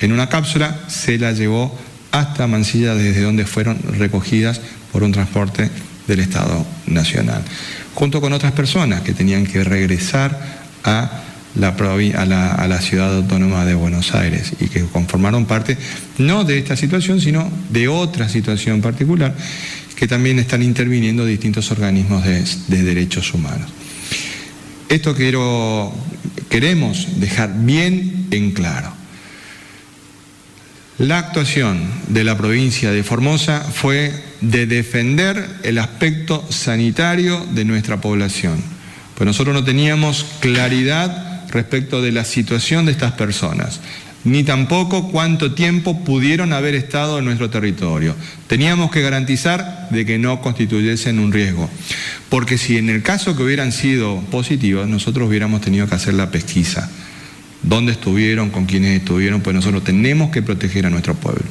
En 0.00 0.12
una 0.12 0.28
cápsula 0.28 0.80
se 0.88 1.18
la 1.18 1.32
llevó 1.32 1.76
hasta 2.10 2.46
Mansilla 2.46 2.94
desde 2.94 3.22
donde 3.22 3.46
fueron 3.46 3.78
recogidas 3.98 4.60
por 4.92 5.02
un 5.02 5.12
transporte 5.12 5.70
del 6.06 6.20
Estado 6.20 6.64
Nacional, 6.86 7.42
junto 7.94 8.20
con 8.20 8.32
otras 8.32 8.52
personas 8.52 9.02
que 9.02 9.12
tenían 9.12 9.46
que 9.46 9.64
regresar 9.64 10.38
a 10.84 11.24
la, 11.54 12.80
ciudad 12.80 13.16
autónoma 13.16 13.64
de 13.64 13.74
Buenos 13.74 14.14
Aires 14.14 14.52
y 14.60 14.66
que 14.66 14.84
conformaron 14.84 15.46
parte 15.46 15.76
no 16.18 16.44
de 16.44 16.58
esta 16.58 16.76
situación, 16.76 17.20
sino 17.20 17.50
de 17.70 17.88
otra 17.88 18.28
situación 18.28 18.80
particular 18.80 19.34
que 19.96 20.08
también 20.08 20.38
están 20.38 20.62
interviniendo 20.62 21.24
distintos 21.24 21.70
organismos 21.70 22.24
de, 22.24 22.82
derechos 22.82 23.32
humanos. 23.32 23.70
Esto 24.88 25.14
queremos 25.14 25.92
dejar 27.20 27.54
bien 27.58 28.26
en 28.30 28.50
claro. 28.50 29.03
La 30.98 31.18
actuación 31.18 31.82
de 32.06 32.22
la 32.22 32.38
provincia 32.38 32.92
de 32.92 33.02
Formosa 33.02 33.60
fue 33.60 34.12
de 34.40 34.66
defender 34.66 35.44
el 35.64 35.78
aspecto 35.78 36.46
sanitario 36.50 37.44
de 37.52 37.64
nuestra 37.64 38.00
población, 38.00 38.62
pues 39.16 39.26
nosotros 39.26 39.56
no 39.56 39.64
teníamos 39.64 40.24
claridad 40.38 41.50
respecto 41.50 42.00
de 42.00 42.12
la 42.12 42.24
situación 42.24 42.86
de 42.86 42.92
estas 42.92 43.10
personas, 43.12 43.80
ni 44.22 44.44
tampoco 44.44 45.10
cuánto 45.10 45.52
tiempo 45.52 46.04
pudieron 46.04 46.52
haber 46.52 46.76
estado 46.76 47.18
en 47.18 47.24
nuestro 47.24 47.50
territorio. 47.50 48.14
Teníamos 48.46 48.92
que 48.92 49.02
garantizar 49.02 49.88
de 49.90 50.06
que 50.06 50.18
no 50.18 50.40
constituyesen 50.40 51.18
un 51.18 51.32
riesgo, 51.32 51.68
porque 52.28 52.56
si 52.56 52.78
en 52.78 52.88
el 52.88 53.02
caso 53.02 53.36
que 53.36 53.42
hubieran 53.42 53.72
sido 53.72 54.20
positivos, 54.30 54.86
nosotros 54.86 55.28
hubiéramos 55.28 55.60
tenido 55.60 55.88
que 55.88 55.96
hacer 55.96 56.14
la 56.14 56.30
pesquisa. 56.30 56.88
¿Dónde 57.64 57.92
estuvieron? 57.92 58.50
¿Con 58.50 58.66
quiénes 58.66 59.00
estuvieron? 59.00 59.40
Pues 59.40 59.54
nosotros 59.54 59.84
tenemos 59.84 60.30
que 60.30 60.42
proteger 60.42 60.86
a 60.86 60.90
nuestro 60.90 61.14
pueblo. 61.14 61.44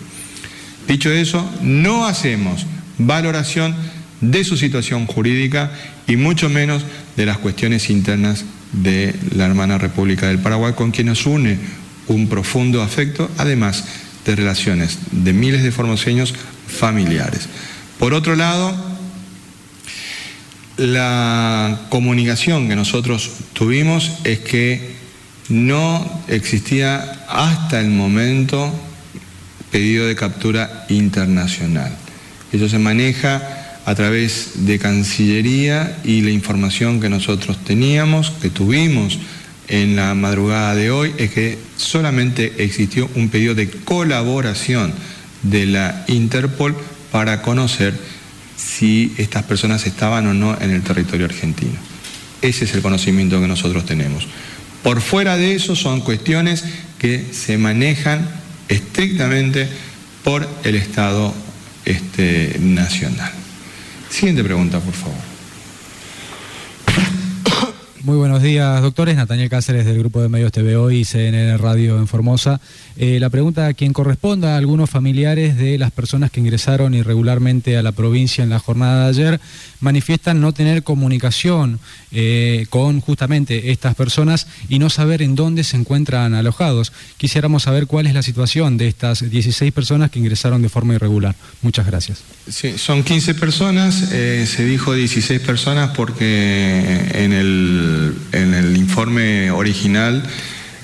Dicho 0.87 1.11
eso, 1.11 1.49
no 1.61 2.05
hacemos 2.05 2.65
valoración 2.97 3.75
de 4.21 4.43
su 4.43 4.55
situación 4.57 5.05
jurídica 5.05 5.71
y 6.07 6.15
mucho 6.15 6.49
menos 6.49 6.85
de 7.17 7.25
las 7.25 7.37
cuestiones 7.37 7.89
internas 7.89 8.45
de 8.71 9.15
la 9.35 9.45
hermana 9.45 9.77
República 9.77 10.27
del 10.27 10.39
Paraguay, 10.39 10.73
con 10.73 10.91
quien 10.91 11.07
nos 11.07 11.25
une 11.25 11.57
un 12.07 12.27
profundo 12.27 12.81
afecto, 12.81 13.29
además 13.37 13.85
de 14.25 14.35
relaciones 14.35 14.99
de 15.11 15.33
miles 15.33 15.63
de 15.63 15.71
formoseños 15.71 16.33
familiares. 16.67 17.47
Por 17.99 18.13
otro 18.13 18.35
lado, 18.35 18.75
la 20.77 21.81
comunicación 21.89 22.67
que 22.67 22.75
nosotros 22.75 23.31
tuvimos 23.53 24.11
es 24.23 24.39
que 24.39 25.02
no 25.53 26.23
existía 26.27 27.25
hasta 27.29 27.79
el 27.79 27.89
momento 27.89 28.73
pedido 29.71 30.07
de 30.07 30.15
captura 30.15 30.85
internacional. 30.89 31.95
Eso 32.51 32.67
se 32.67 32.79
maneja 32.79 33.41
a 33.85 33.95
través 33.95 34.65
de 34.65 34.79
Cancillería 34.79 35.97
y 36.03 36.21
la 36.21 36.31
información 36.31 36.99
que 36.99 37.09
nosotros 37.09 37.63
teníamos, 37.63 38.31
que 38.41 38.49
tuvimos 38.49 39.19
en 39.67 39.95
la 39.95 40.13
madrugada 40.15 40.75
de 40.75 40.91
hoy, 40.91 41.13
es 41.17 41.31
que 41.31 41.57
solamente 41.77 42.63
existió 42.63 43.09
un 43.15 43.29
pedido 43.29 43.55
de 43.55 43.69
colaboración 43.69 44.93
de 45.43 45.65
la 45.65 46.05
Interpol 46.07 46.75
para 47.11 47.41
conocer 47.41 47.93
si 48.55 49.13
estas 49.17 49.43
personas 49.43 49.85
estaban 49.85 50.27
o 50.27 50.33
no 50.33 50.57
en 50.59 50.71
el 50.71 50.81
territorio 50.81 51.25
argentino. 51.25 51.77
Ese 52.41 52.65
es 52.65 52.73
el 52.73 52.81
conocimiento 52.81 53.39
que 53.39 53.47
nosotros 53.47 53.85
tenemos. 53.85 54.27
Por 54.83 55.01
fuera 55.01 55.37
de 55.37 55.55
eso 55.55 55.75
son 55.75 56.01
cuestiones 56.01 56.63
que 56.99 57.25
se 57.31 57.57
manejan 57.57 58.27
estrictamente 58.67 59.67
por 60.23 60.47
el 60.63 60.75
Estado 60.75 61.33
este, 61.85 62.57
nacional. 62.59 63.31
Siguiente 64.09 64.43
pregunta, 64.43 64.79
por 64.79 64.93
favor. 64.93 65.32
Muy 68.03 68.17
buenos 68.17 68.41
días, 68.41 68.81
doctores. 68.81 69.15
Nathaniel 69.15 69.49
Cáceres 69.49 69.85
del 69.85 69.97
Grupo 69.97 70.21
de 70.21 70.27
Medios 70.27 70.51
TV 70.51 70.75
Hoy 70.75 70.97
y 70.97 71.05
CNN 71.05 71.55
Radio 71.55 71.97
en 71.97 72.09
Formosa. 72.09 72.59
Eh, 72.97 73.17
la 73.17 73.29
pregunta 73.29 73.67
a 73.67 73.73
quien 73.73 73.93
corresponda 73.93 74.55
a 74.55 74.57
algunos 74.57 74.89
familiares 74.89 75.55
de 75.55 75.77
las 75.77 75.91
personas 75.91 76.29
que 76.29 76.41
ingresaron 76.41 76.95
irregularmente 76.95 77.77
a 77.77 77.81
la 77.81 77.93
provincia 77.93 78.43
en 78.43 78.49
la 78.49 78.59
jornada 78.59 79.03
de 79.05 79.09
ayer 79.09 79.41
manifiestan 79.79 80.41
no 80.41 80.51
tener 80.51 80.83
comunicación 80.83 81.79
eh, 82.11 82.65
con 82.69 82.99
justamente 82.99 83.71
estas 83.71 83.95
personas 83.95 84.47
y 84.67 84.79
no 84.79 84.89
saber 84.89 85.21
en 85.21 85.35
dónde 85.35 85.63
se 85.63 85.77
encuentran 85.77 86.33
alojados. 86.33 86.91
Quisiéramos 87.15 87.63
saber 87.63 87.87
cuál 87.87 88.07
es 88.07 88.13
la 88.13 88.21
situación 88.21 88.75
de 88.75 88.89
estas 88.89 89.29
16 89.29 89.71
personas 89.71 90.11
que 90.11 90.19
ingresaron 90.19 90.61
de 90.61 90.67
forma 90.67 90.93
irregular. 90.93 91.35
Muchas 91.61 91.87
gracias. 91.87 92.21
Sí, 92.49 92.77
son 92.77 93.03
15 93.03 93.35
personas, 93.35 94.11
eh, 94.11 94.45
se 94.45 94.65
dijo 94.65 94.93
16 94.93 95.39
personas 95.39 95.91
porque 95.95 97.09
en 97.13 97.31
el, 97.31 98.17
en 98.33 98.53
el 98.53 98.75
informe 98.75 99.49
original 99.49 100.23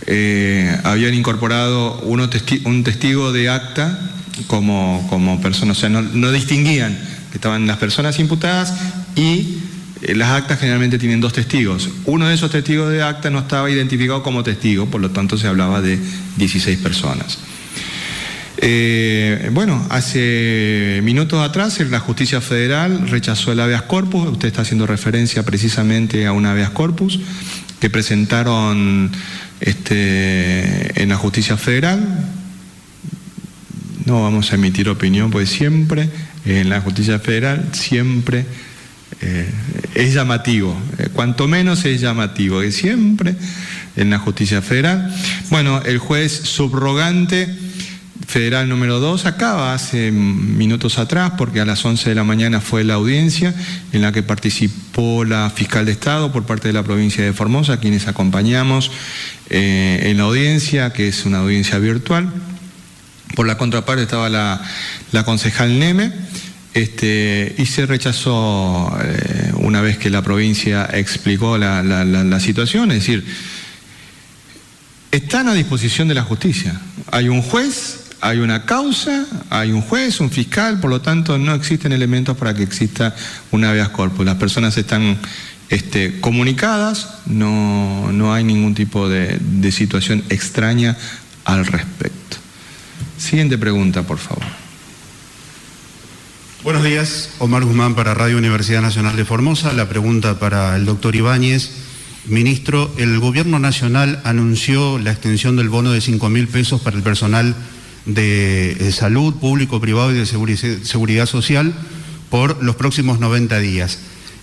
eh, 0.08 0.74
habían 0.86 1.14
incorporado 1.14 2.00
un 2.02 2.84
testigo 2.84 3.34
de 3.34 3.50
acta 3.50 4.00
como, 4.48 5.06
como 5.10 5.42
persona, 5.42 5.74
o 5.74 5.76
sea, 5.76 5.90
no, 5.90 6.32
distinguían 6.32 6.98
que 7.30 7.38
estaban 7.38 7.68
las 7.68 7.78
personas 7.78 8.20
imputadas 8.20 8.74
y 9.18 9.58
eh, 10.02 10.16
las 10.16 10.30
actas 10.30 10.60
generalmente 10.60 10.98
tienen 10.98 11.20
dos 11.20 11.34
testigos. 11.34 11.90
Uno 12.06 12.30
de 12.30 12.36
esos 12.36 12.52
testigos 12.52 12.90
de 12.90 13.04
acta 13.04 13.30
no 13.30 13.40
estaba 13.40 13.70
identificado 13.70 14.24
como 14.24 14.44
testigo, 14.44 14.86
por 14.86 15.02
lo 15.02 15.12
tanto 15.12 15.38
se 15.38 15.48
hablaba 15.48 15.82
de 15.82 16.00
16 16.38 16.80
personas. 16.80 17.38
Eh, 18.62 19.50
bueno, 19.54 19.86
hace 19.90 21.00
minutos 21.02 21.42
atrás 21.42 21.80
la 21.80 22.02
justicia 22.02 22.42
federal 22.42 23.08
rechazó 23.08 23.54
el 23.54 23.62
habeas 23.62 23.84
corpus, 23.84 24.28
usted 24.28 24.50
está 24.50 24.64
haciendo 24.64 24.86
referencia 24.86 25.44
precisamente 25.44 26.26
a 26.26 26.34
un 26.34 26.46
habeas 26.46 26.72
corpus 26.72 27.22
que 27.80 27.90
presentaron 27.90 29.12
este, 29.62 31.02
en 31.02 31.08
la 31.08 31.16
justicia 31.16 31.56
federal. 31.56 32.02
No 34.06 34.24
vamos 34.24 34.52
a 34.52 34.56
emitir 34.56 34.90
opinión, 34.90 35.32
pues 35.32 35.50
siempre 35.50 36.10
en 36.46 36.68
la 36.68 36.82
justicia 36.82 37.18
federal, 37.20 37.70
siempre 37.72 38.46
eh, 39.22 39.50
es 39.96 40.14
llamativo, 40.14 40.78
eh, 40.98 41.08
cuanto 41.14 41.48
menos 41.48 41.86
es 41.86 42.02
llamativo, 42.02 42.60
que 42.60 42.74
siempre 42.74 43.36
en 43.96 44.10
la 44.10 44.20
justicia 44.20 44.62
federal. 44.62 45.16
Bueno, 45.50 45.82
el 45.86 45.98
juez 45.98 46.34
subrogante 46.34 47.69
federal 48.30 48.70
número 48.70 49.00
2 49.00 49.26
acaba 49.26 49.74
hace 49.74 50.12
minutos 50.12 51.00
atrás, 51.00 51.34
porque 51.36 51.62
a 51.62 51.66
las 51.66 51.84
11 51.84 52.10
de 52.10 52.16
la 52.16 52.24
mañana 52.24 52.62
fue 52.62 52.84
la 52.84 52.94
audiencia 52.94 53.56
en 53.92 54.04
la 54.04 54.12
que 54.12 54.22
participó 54.22 55.26
la 55.26 55.50
fiscal 55.50 55.88
de 55.88 55.94
Estado 55.94 56.32
por 56.32 56.46
parte 56.46 56.68
de 56.68 56.76
la 56.76 56.84
provincia 56.84 57.24
de 57.24 57.34
Formosa, 57.34 57.80
quienes 57.80 58.08
acompañamos 58.08 58.92
eh, 59.50 60.02
en 60.04 60.18
la 60.18 60.26
audiencia, 60.26 60.94
que 60.94 61.08
es 61.08 61.26
una 61.26 61.40
audiencia 61.40 61.80
virtual. 61.80 62.32
Por 63.34 63.48
la 63.48 63.58
contraparte 63.58 64.04
estaba 64.04 64.30
la, 64.30 64.62
concejal 65.26 65.80
Neme. 65.80 66.12
Este, 66.76 67.56
y 67.58 67.66
se 67.66 67.88
rechazó 67.88 68.96
eh, 69.02 69.54
una 69.56 69.82
vez 69.82 69.98
que 69.98 70.12
la 70.12 70.22
provincia 70.22 70.88
explicó 70.94 71.58
la, 71.58 71.82
la 71.82 72.40
situación, 72.40 72.92
es 72.92 73.00
decir, 73.00 73.26
están 75.10 75.48
a 75.48 75.56
disposición 75.56 76.08
de 76.08 76.14
la 76.14 76.22
justicia. 76.22 76.80
Hay 77.12 77.28
un 77.28 77.42
juez 77.42 78.09
hay 78.22 78.40
una 78.40 78.66
causa, 78.66 79.26
hay 79.50 79.72
un 79.72 79.82
juez, 79.82 80.20
un 80.20 80.30
fiscal, 80.30 80.80
por 80.80 80.90
lo 80.90 81.02
tanto 81.02 81.38
no 81.38 81.54
existen 81.54 81.92
elementos 81.92 82.38
para 82.38 82.54
que 82.54 82.64
exista 82.64 83.16
un 83.52 83.64
habeas 83.64 83.90
corpus. 83.90 84.26
Las 84.26 84.36
personas 84.36 84.78
están 84.78 85.18
este, 85.70 86.20
comunicadas, 86.20 87.20
no, 87.28 88.34
hay 88.34 88.44
ningún 88.44 88.76
tipo 88.76 89.08
de, 89.08 89.72
situación 89.72 90.24
extraña 90.30 90.98
al 91.46 91.66
respecto. 91.66 92.38
Siguiente 93.18 93.58
pregunta, 93.58 94.04
por 94.04 94.18
favor. 94.18 94.44
Buenos 96.64 96.84
días, 96.84 97.30
Omar 97.40 97.64
Guzmán 97.64 97.96
para 97.96 98.14
Radio 98.14 98.38
Universidad 98.38 98.82
Nacional 98.82 99.16
de 99.16 99.24
Formosa. 99.24 99.72
La 99.72 99.88
pregunta 99.88 100.40
para 100.40 100.76
el 100.76 100.86
doctor 100.86 101.16
Ibáñez 101.16 101.72
Ministro, 102.26 102.94
el 102.98 103.20
Gobierno 103.20 103.60
Nacional 103.60 104.22
anunció 104.26 105.00
la 105.00 105.12
extensión 105.12 105.56
del 105.56 105.70
bono 105.70 105.92
de 105.92 106.02
5 106.02 106.30
mil 106.30 106.50
pesos 106.50 106.82
para 106.82 106.98
el 106.98 107.04
personal 107.04 107.56
de 108.06 108.92
salud, 108.92 109.36
público, 109.36 109.80
privado 109.80 110.12
y 110.12 110.16
de 110.16 110.26
seguridad 110.26 111.26
social 111.26 111.74
por 112.30 112.64
los 112.64 112.76
próximos 112.76 113.20
90 113.20 113.60
días. 113.60 114.00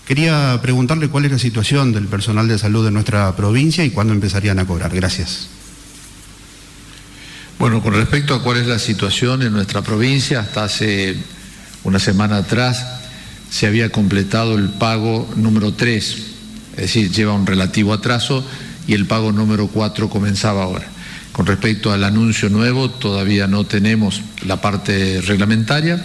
Quería 0.07 0.59
preguntarle 0.63 1.09
cuál 1.09 1.25
es 1.25 1.33
la 1.33 1.39
situación 1.39 1.93
del 1.93 2.07
personal 2.07 2.47
de 2.47 2.59
salud 2.59 2.85
de 2.85 2.93
nuestra 2.93 3.35
provincia 3.35 3.85
y 3.85 3.91
cuándo 3.91 4.13
empezarían 4.13 4.59
a 4.61 4.67
cobrar. 4.67 4.95
Gracias. 4.95 5.49
Bueno, 7.59 7.83
con 7.83 7.95
respecto 7.95 8.35
a 8.35 8.43
cuál 8.43 8.59
es 8.59 8.67
la 8.67 8.79
situación 8.79 9.43
en 9.43 9.53
nuestra 9.53 9.83
provincia, 9.83 10.41
hasta 10.41 10.65
hace 10.65 11.17
una 11.85 11.99
semana 11.99 12.37
atrás 12.37 12.87
se 13.51 13.67
había 13.67 13.91
completado 13.91 14.57
el 14.57 14.69
pago 14.69 15.29
número 15.37 15.73
3, 15.73 16.17
es 16.73 16.77
decir, 16.77 17.11
lleva 17.11 17.33
un 17.33 17.47
relativo 17.47 17.93
atraso 17.93 18.45
y 18.87 18.93
el 18.93 19.07
pago 19.07 19.33
número 19.33 19.69
4 19.69 20.11
comenzaba 20.11 20.65
ahora. 20.65 20.89
Con 21.37 21.45
respecto 21.45 21.93
al 21.93 22.03
anuncio 22.03 22.49
nuevo, 22.49 22.89
todavía 22.89 23.47
no 23.47 23.67
tenemos 23.67 24.23
la 24.47 24.63
parte 24.63 25.21
reglamentaria, 25.21 26.03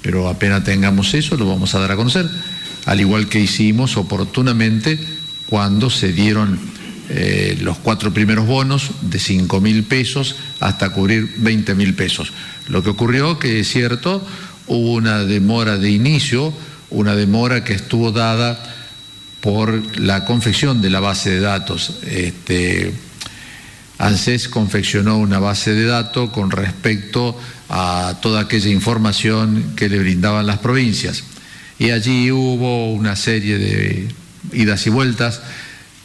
pero 0.00 0.28
apenas 0.28 0.62
tengamos 0.62 1.12
eso 1.14 1.36
lo 1.36 1.48
vamos 1.48 1.74
a 1.74 1.80
dar 1.80 1.90
a 1.90 1.96
conocer, 1.96 2.30
al 2.86 3.00
igual 3.00 3.28
que 3.28 3.40
hicimos 3.40 3.96
oportunamente 3.96 4.96
cuando 5.46 5.90
se 5.90 6.12
dieron 6.12 6.56
eh, 7.08 7.58
los 7.62 7.78
cuatro 7.78 8.14
primeros 8.14 8.46
bonos 8.46 8.92
de 9.00 9.18
5 9.18 9.60
mil 9.60 9.82
pesos 9.82 10.36
hasta 10.60 10.90
cubrir 10.90 11.28
20 11.38 11.74
mil 11.74 11.94
pesos. 11.94 12.32
Lo 12.68 12.84
que 12.84 12.90
ocurrió, 12.90 13.40
que 13.40 13.58
es 13.58 13.68
cierto, 13.68 14.24
hubo 14.68 14.92
una 14.92 15.24
demora 15.24 15.78
de 15.78 15.90
inicio, 15.90 16.54
una 16.90 17.16
demora 17.16 17.64
que 17.64 17.72
estuvo 17.72 18.12
dada 18.12 18.72
por 19.40 19.98
la 19.98 20.24
confección 20.24 20.80
de 20.80 20.90
la 20.90 21.00
base 21.00 21.30
de 21.30 21.40
datos. 21.40 21.94
Este, 22.06 22.94
ANSES 24.00 24.48
confeccionó 24.48 25.18
una 25.18 25.38
base 25.38 25.74
de 25.74 25.84
datos 25.84 26.30
con 26.30 26.50
respecto 26.50 27.38
a 27.68 28.16
toda 28.22 28.40
aquella 28.40 28.70
información 28.70 29.74
que 29.76 29.90
le 29.90 29.98
brindaban 29.98 30.46
las 30.46 30.58
provincias. 30.58 31.22
Y 31.78 31.90
allí 31.90 32.30
hubo 32.30 32.92
una 32.92 33.14
serie 33.14 33.58
de 33.58 34.08
idas 34.52 34.86
y 34.86 34.90
vueltas 34.90 35.42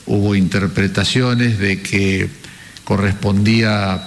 hubo 0.06 0.36
interpretaciones 0.36 1.58
de 1.58 1.82
que 1.82 2.30
correspondía 2.84 4.06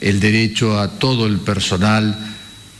el 0.00 0.20
derecho 0.20 0.78
a 0.78 0.98
todo 0.98 1.26
el 1.26 1.38
personal 1.38 2.16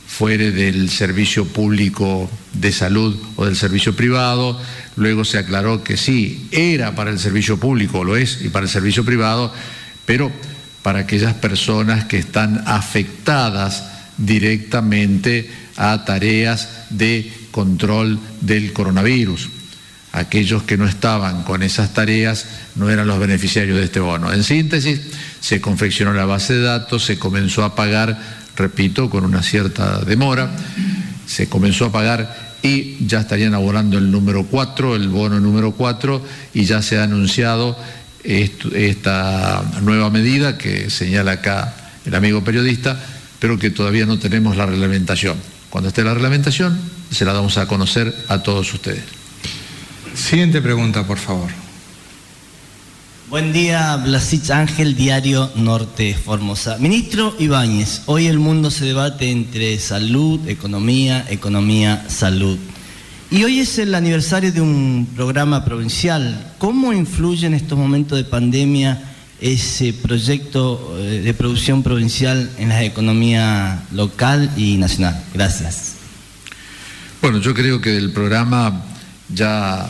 fuere 0.07 0.51
del 0.51 0.89
servicio 0.89 1.45
público 1.45 2.29
de 2.53 2.71
salud 2.71 3.17
o 3.37 3.45
del 3.45 3.55
servicio 3.55 3.95
privado. 3.95 4.59
Luego 4.97 5.23
se 5.23 5.37
aclaró 5.37 5.83
que 5.83 5.97
sí, 5.97 6.47
era 6.51 6.95
para 6.95 7.11
el 7.11 7.19
servicio 7.19 7.57
público, 7.57 8.03
lo 8.03 8.17
es, 8.17 8.39
y 8.41 8.49
para 8.49 8.65
el 8.65 8.69
servicio 8.69 9.05
privado, 9.05 9.53
pero 10.05 10.31
para 10.83 10.99
aquellas 10.99 11.33
personas 11.33 12.05
que 12.05 12.17
están 12.17 12.63
afectadas 12.65 13.83
directamente 14.17 15.49
a 15.77 16.05
tareas 16.05 16.69
de 16.89 17.31
control 17.51 18.19
del 18.41 18.73
coronavirus 18.73 19.49
aquellos 20.11 20.63
que 20.63 20.77
no 20.77 20.87
estaban 20.87 21.43
con 21.43 21.63
esas 21.63 21.93
tareas 21.93 22.45
no 22.75 22.89
eran 22.89 23.07
los 23.07 23.19
beneficiarios 23.19 23.77
de 23.77 23.85
este 23.85 23.99
bono. 23.99 24.31
En 24.31 24.43
síntesis, 24.43 25.01
se 25.39 25.61
confeccionó 25.61 26.13
la 26.13 26.25
base 26.25 26.53
de 26.53 26.61
datos, 26.61 27.05
se 27.05 27.19
comenzó 27.19 27.63
a 27.63 27.75
pagar, 27.75 28.19
repito, 28.55 29.09
con 29.09 29.23
una 29.23 29.43
cierta 29.43 29.99
demora, 29.99 30.49
se 31.27 31.47
comenzó 31.47 31.85
a 31.85 31.91
pagar 31.91 32.49
y 32.61 33.05
ya 33.05 33.21
estarían 33.21 33.53
abonando 33.53 33.97
el 33.97 34.11
número 34.11 34.45
4, 34.45 34.95
el 34.95 35.07
bono 35.07 35.39
número 35.39 35.71
4, 35.71 36.21
y 36.53 36.65
ya 36.65 36.81
se 36.81 36.97
ha 36.97 37.03
anunciado 37.03 37.77
esta 38.23 39.63
nueva 39.81 40.09
medida 40.09 40.57
que 40.57 40.89
señala 40.89 41.33
acá 41.33 41.75
el 42.05 42.15
amigo 42.15 42.43
periodista, 42.43 42.99
pero 43.39 43.57
que 43.57 43.69
todavía 43.69 44.05
no 44.05 44.19
tenemos 44.19 44.57
la 44.57 44.65
reglamentación. 44.65 45.37
Cuando 45.69 45.89
esté 45.89 46.03
la 46.03 46.13
reglamentación, 46.13 46.79
se 47.11 47.25
la 47.25 47.33
damos 47.33 47.57
a 47.57 47.67
conocer 47.67 48.13
a 48.27 48.43
todos 48.43 48.73
ustedes. 48.73 49.03
Siguiente 50.15 50.61
pregunta, 50.61 51.05
por 51.05 51.17
favor. 51.17 51.49
Buen 53.29 53.53
día, 53.53 53.95
Blasich 53.97 54.49
Ángel, 54.49 54.95
Diario 54.95 55.51
Norte 55.55 56.15
Formosa. 56.15 56.77
Ministro 56.79 57.35
Ibáñez, 57.37 58.01
hoy 58.07 58.25
el 58.25 58.39
mundo 58.39 58.71
se 58.71 58.85
debate 58.85 59.29
entre 59.29 59.77
salud, 59.77 60.47
economía, 60.47 61.23
economía, 61.29 62.05
salud. 62.09 62.57
Y 63.31 63.43
hoy 63.43 63.59
es 63.59 63.77
el 63.77 63.93
aniversario 63.93 64.51
de 64.51 64.59
un 64.59 65.07
programa 65.15 65.63
provincial. 65.63 66.51
¿Cómo 66.57 66.93
influye 66.93 67.45
en 67.45 67.53
estos 67.53 67.77
momentos 67.77 68.17
de 68.17 68.23
pandemia 68.23 69.03
ese 69.39 69.93
proyecto 69.93 70.97
eh, 70.97 71.21
de 71.21 71.33
producción 71.35 71.83
provincial 71.83 72.49
en 72.57 72.69
la 72.69 72.83
economía 72.83 73.83
local 73.91 74.51
y 74.57 74.77
nacional? 74.77 75.23
Gracias. 75.31 75.93
Bueno, 77.21 77.39
yo 77.39 77.53
creo 77.53 77.79
que 77.79 77.97
el 77.97 78.11
programa 78.13 78.83
ya 79.31 79.87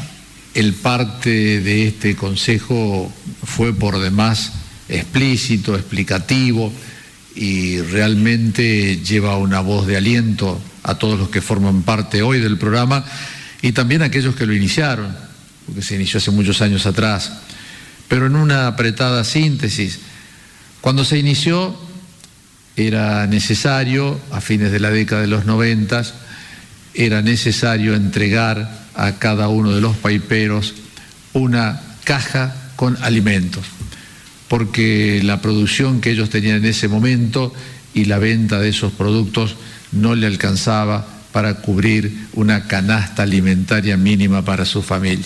el 0.54 0.74
parte 0.74 1.62
de 1.62 1.88
este 1.88 2.18
consejo 2.18 3.10
fue 3.46 3.72
por 3.74 4.00
demás 4.00 4.52
explícito, 4.90 5.76
explicativo 5.76 6.74
y 7.36 7.80
realmente 7.80 8.98
lleva 8.98 9.38
una 9.38 9.62
voz 9.62 9.88
de 9.88 9.96
aliento 9.96 10.60
a 10.84 10.96
todos 10.96 11.20
los 11.20 11.30
que 11.30 11.42
forman 11.42 11.84
parte 11.84 12.22
hoy 12.22 12.40
del 12.40 12.58
programa 12.58 13.04
y 13.62 13.72
también 13.72 14.02
a 14.02 14.06
aquellos 14.06 14.36
que 14.36 14.46
lo 14.46 14.54
iniciaron, 14.54 15.16
porque 15.66 15.82
se 15.82 15.96
inició 15.96 16.20
hace 16.20 16.32
muchos 16.32 16.62
años 16.62 16.86
atrás. 16.86 17.32
Pero 18.08 18.26
en 18.26 18.36
una 18.36 18.68
apretada 18.68 19.24
síntesis, 19.24 20.00
cuando 20.82 21.04
se 21.04 21.18
inició 21.18 21.76
era 22.76 23.28
necesario, 23.28 24.20
a 24.32 24.40
fines 24.40 24.72
de 24.72 24.80
la 24.80 24.90
década 24.90 25.22
de 25.22 25.28
los 25.28 25.46
noventas, 25.46 26.14
era 26.94 27.22
necesario 27.22 27.94
entregar 27.94 28.88
a 28.96 29.14
cada 29.20 29.50
uno 29.50 29.72
de 29.72 29.82
los 29.82 29.98
paiperos 29.98 30.74
una 31.34 31.82
caja 32.04 32.56
con 32.76 32.98
alimentos, 33.04 33.66
porque 34.48 35.22
la 35.24 35.42
producción 35.42 36.02
que 36.02 36.12
ellos 36.12 36.30
tenían 36.30 36.58
en 36.58 36.66
ese 36.66 36.88
momento 36.88 37.54
y 37.94 38.06
la 38.06 38.18
venta 38.18 38.60
de 38.60 38.70
esos 38.70 38.92
productos 38.94 39.56
no 39.92 40.16
le 40.16 40.28
alcanzaba 40.28 41.06
para 41.32 41.56
cubrir 41.56 42.28
una 42.34 42.68
canasta 42.68 43.24
alimentaria 43.24 43.98
mínima 43.98 44.44
para 44.44 44.66
su 44.66 44.82
familia. 44.82 45.26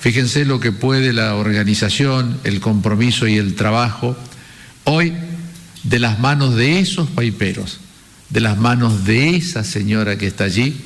Fíjense 0.00 0.44
lo 0.44 0.60
que 0.60 0.72
puede 0.72 1.12
la 1.12 1.34
organización, 1.34 2.38
el 2.44 2.60
compromiso 2.60 3.26
y 3.26 3.36
el 3.36 3.54
trabajo 3.54 4.16
hoy 4.84 5.12
de 5.82 5.98
las 5.98 6.18
manos 6.18 6.54
de 6.54 6.78
esos 6.78 7.08
paiperos, 7.10 7.80
de 8.30 8.40
las 8.40 8.56
manos 8.56 9.04
de 9.04 9.36
esa 9.36 9.64
señora 9.64 10.18
que 10.18 10.26
está 10.26 10.44
allí, 10.44 10.76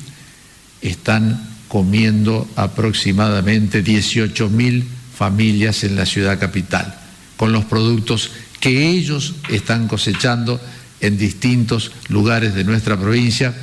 están 0.81 1.41
comiendo 1.67 2.49
aproximadamente 2.55 3.81
18 3.81 4.49
mil 4.49 4.87
familias 5.15 5.83
en 5.83 5.95
la 5.95 6.05
ciudad 6.05 6.39
capital, 6.39 6.95
con 7.37 7.51
los 7.51 7.65
productos 7.65 8.31
que 8.59 8.89
ellos 8.89 9.35
están 9.49 9.87
cosechando 9.87 10.59
en 11.01 11.17
distintos 11.17 11.91
lugares 12.09 12.53
de 12.53 12.63
nuestra 12.63 12.97
provincia 12.97 13.53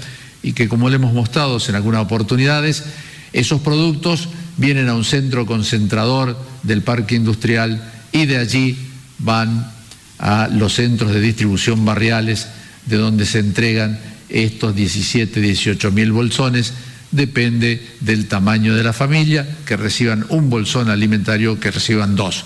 y 0.42 0.53
que 0.53 0.68
como 0.68 0.88
le 0.88 0.96
hemos 0.96 1.12
mostrado 1.12 1.59
en 1.66 1.74
algunas 1.74 2.03
oportunidades, 2.03 2.85
esos 3.33 3.61
productos 3.61 4.29
vienen 4.57 4.88
a 4.88 4.94
un 4.94 5.05
centro 5.05 5.46
concentrador 5.46 6.37
del 6.62 6.83
parque 6.83 7.14
industrial 7.14 7.92
y 8.12 8.27
de 8.27 8.38
allí 8.38 8.77
van 9.18 9.70
a 10.18 10.48
los 10.48 10.74
centros 10.74 11.12
de 11.12 11.20
distribución 11.20 11.85
barriales 11.85 12.48
de 12.87 12.96
donde 12.96 13.27
se 13.27 13.38
entregan 13.38 13.98
estos 14.29 14.74
17, 14.74 15.40
18 15.40 15.90
mil 15.92 16.12
bolsones 16.12 16.72
depende 17.11 17.81
del 18.00 18.27
tamaño 18.27 18.75
de 18.75 18.85
la 18.85 18.92
familia, 18.92 19.46
que 19.65 19.77
reciban 19.77 20.27
un 20.29 20.50
bolsón 20.50 20.90
alimentario, 20.90 21.58
que 21.58 21.71
reciban 21.71 22.17
dos. 22.17 22.44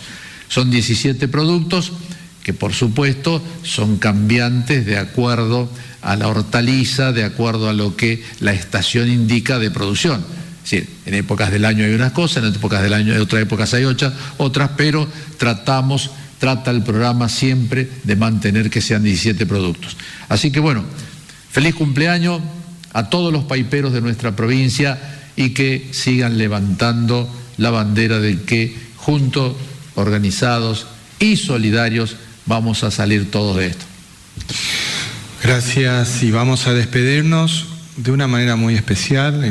Son 0.48 0.70
17 0.70 1.28
productos 1.28 1.92
que 2.42 2.52
por 2.52 2.72
supuesto 2.72 3.42
son 3.62 3.98
cambiantes 3.98 4.84
de 4.84 4.98
acuerdo 4.98 5.68
a 6.00 6.16
la 6.16 6.28
hortaliza, 6.28 7.12
de 7.12 7.24
acuerdo 7.24 7.68
a 7.68 7.72
lo 7.72 7.96
que 7.96 8.22
la 8.40 8.52
estación 8.52 9.10
indica 9.10 9.58
de 9.58 9.70
producción. 9.70 10.24
Es 10.64 10.70
decir, 10.70 10.88
en 11.06 11.14
épocas 11.14 11.50
del 11.50 11.64
año 11.64 11.84
hay 11.84 11.94
unas 11.94 12.12
cosas, 12.12 12.44
en 12.44 12.54
épocas 12.54 12.82
del 12.82 12.92
año, 12.92 13.20
otras 13.20 13.42
épocas 13.42 13.72
hay 13.74 13.84
otras, 13.84 14.12
otras, 14.38 14.70
pero 14.76 15.08
tratamos, 15.38 16.10
trata 16.38 16.70
el 16.70 16.82
programa 16.82 17.28
siempre 17.28 17.88
de 18.04 18.16
mantener 18.16 18.70
que 18.70 18.80
sean 18.80 19.02
17 19.02 19.46
productos. 19.46 19.96
Así 20.28 20.50
que 20.50 20.60
bueno, 20.60 20.84
feliz 21.50 21.74
cumpleaños, 21.74 22.40
a 22.92 23.08
todos 23.08 23.32
los 23.32 23.44
paiperos 23.44 23.92
de 23.92 24.00
nuestra 24.00 24.36
provincia 24.36 24.98
y 25.36 25.50
que 25.50 25.88
sigan 25.92 26.38
levantando 26.38 27.28
la 27.56 27.70
bandera 27.70 28.18
de 28.18 28.42
que 28.42 28.76
juntos, 28.96 29.54
organizados 29.94 30.86
y 31.18 31.36
solidarios 31.36 32.16
vamos 32.46 32.84
a 32.84 32.90
salir 32.90 33.30
todos 33.30 33.56
de 33.56 33.66
esto. 33.66 33.84
Gracias 35.42 36.22
y 36.22 36.30
vamos 36.30 36.66
a 36.66 36.72
despedirnos 36.72 37.66
de 37.96 38.12
una 38.12 38.26
manera 38.26 38.56
muy 38.56 38.74
especial. 38.74 39.44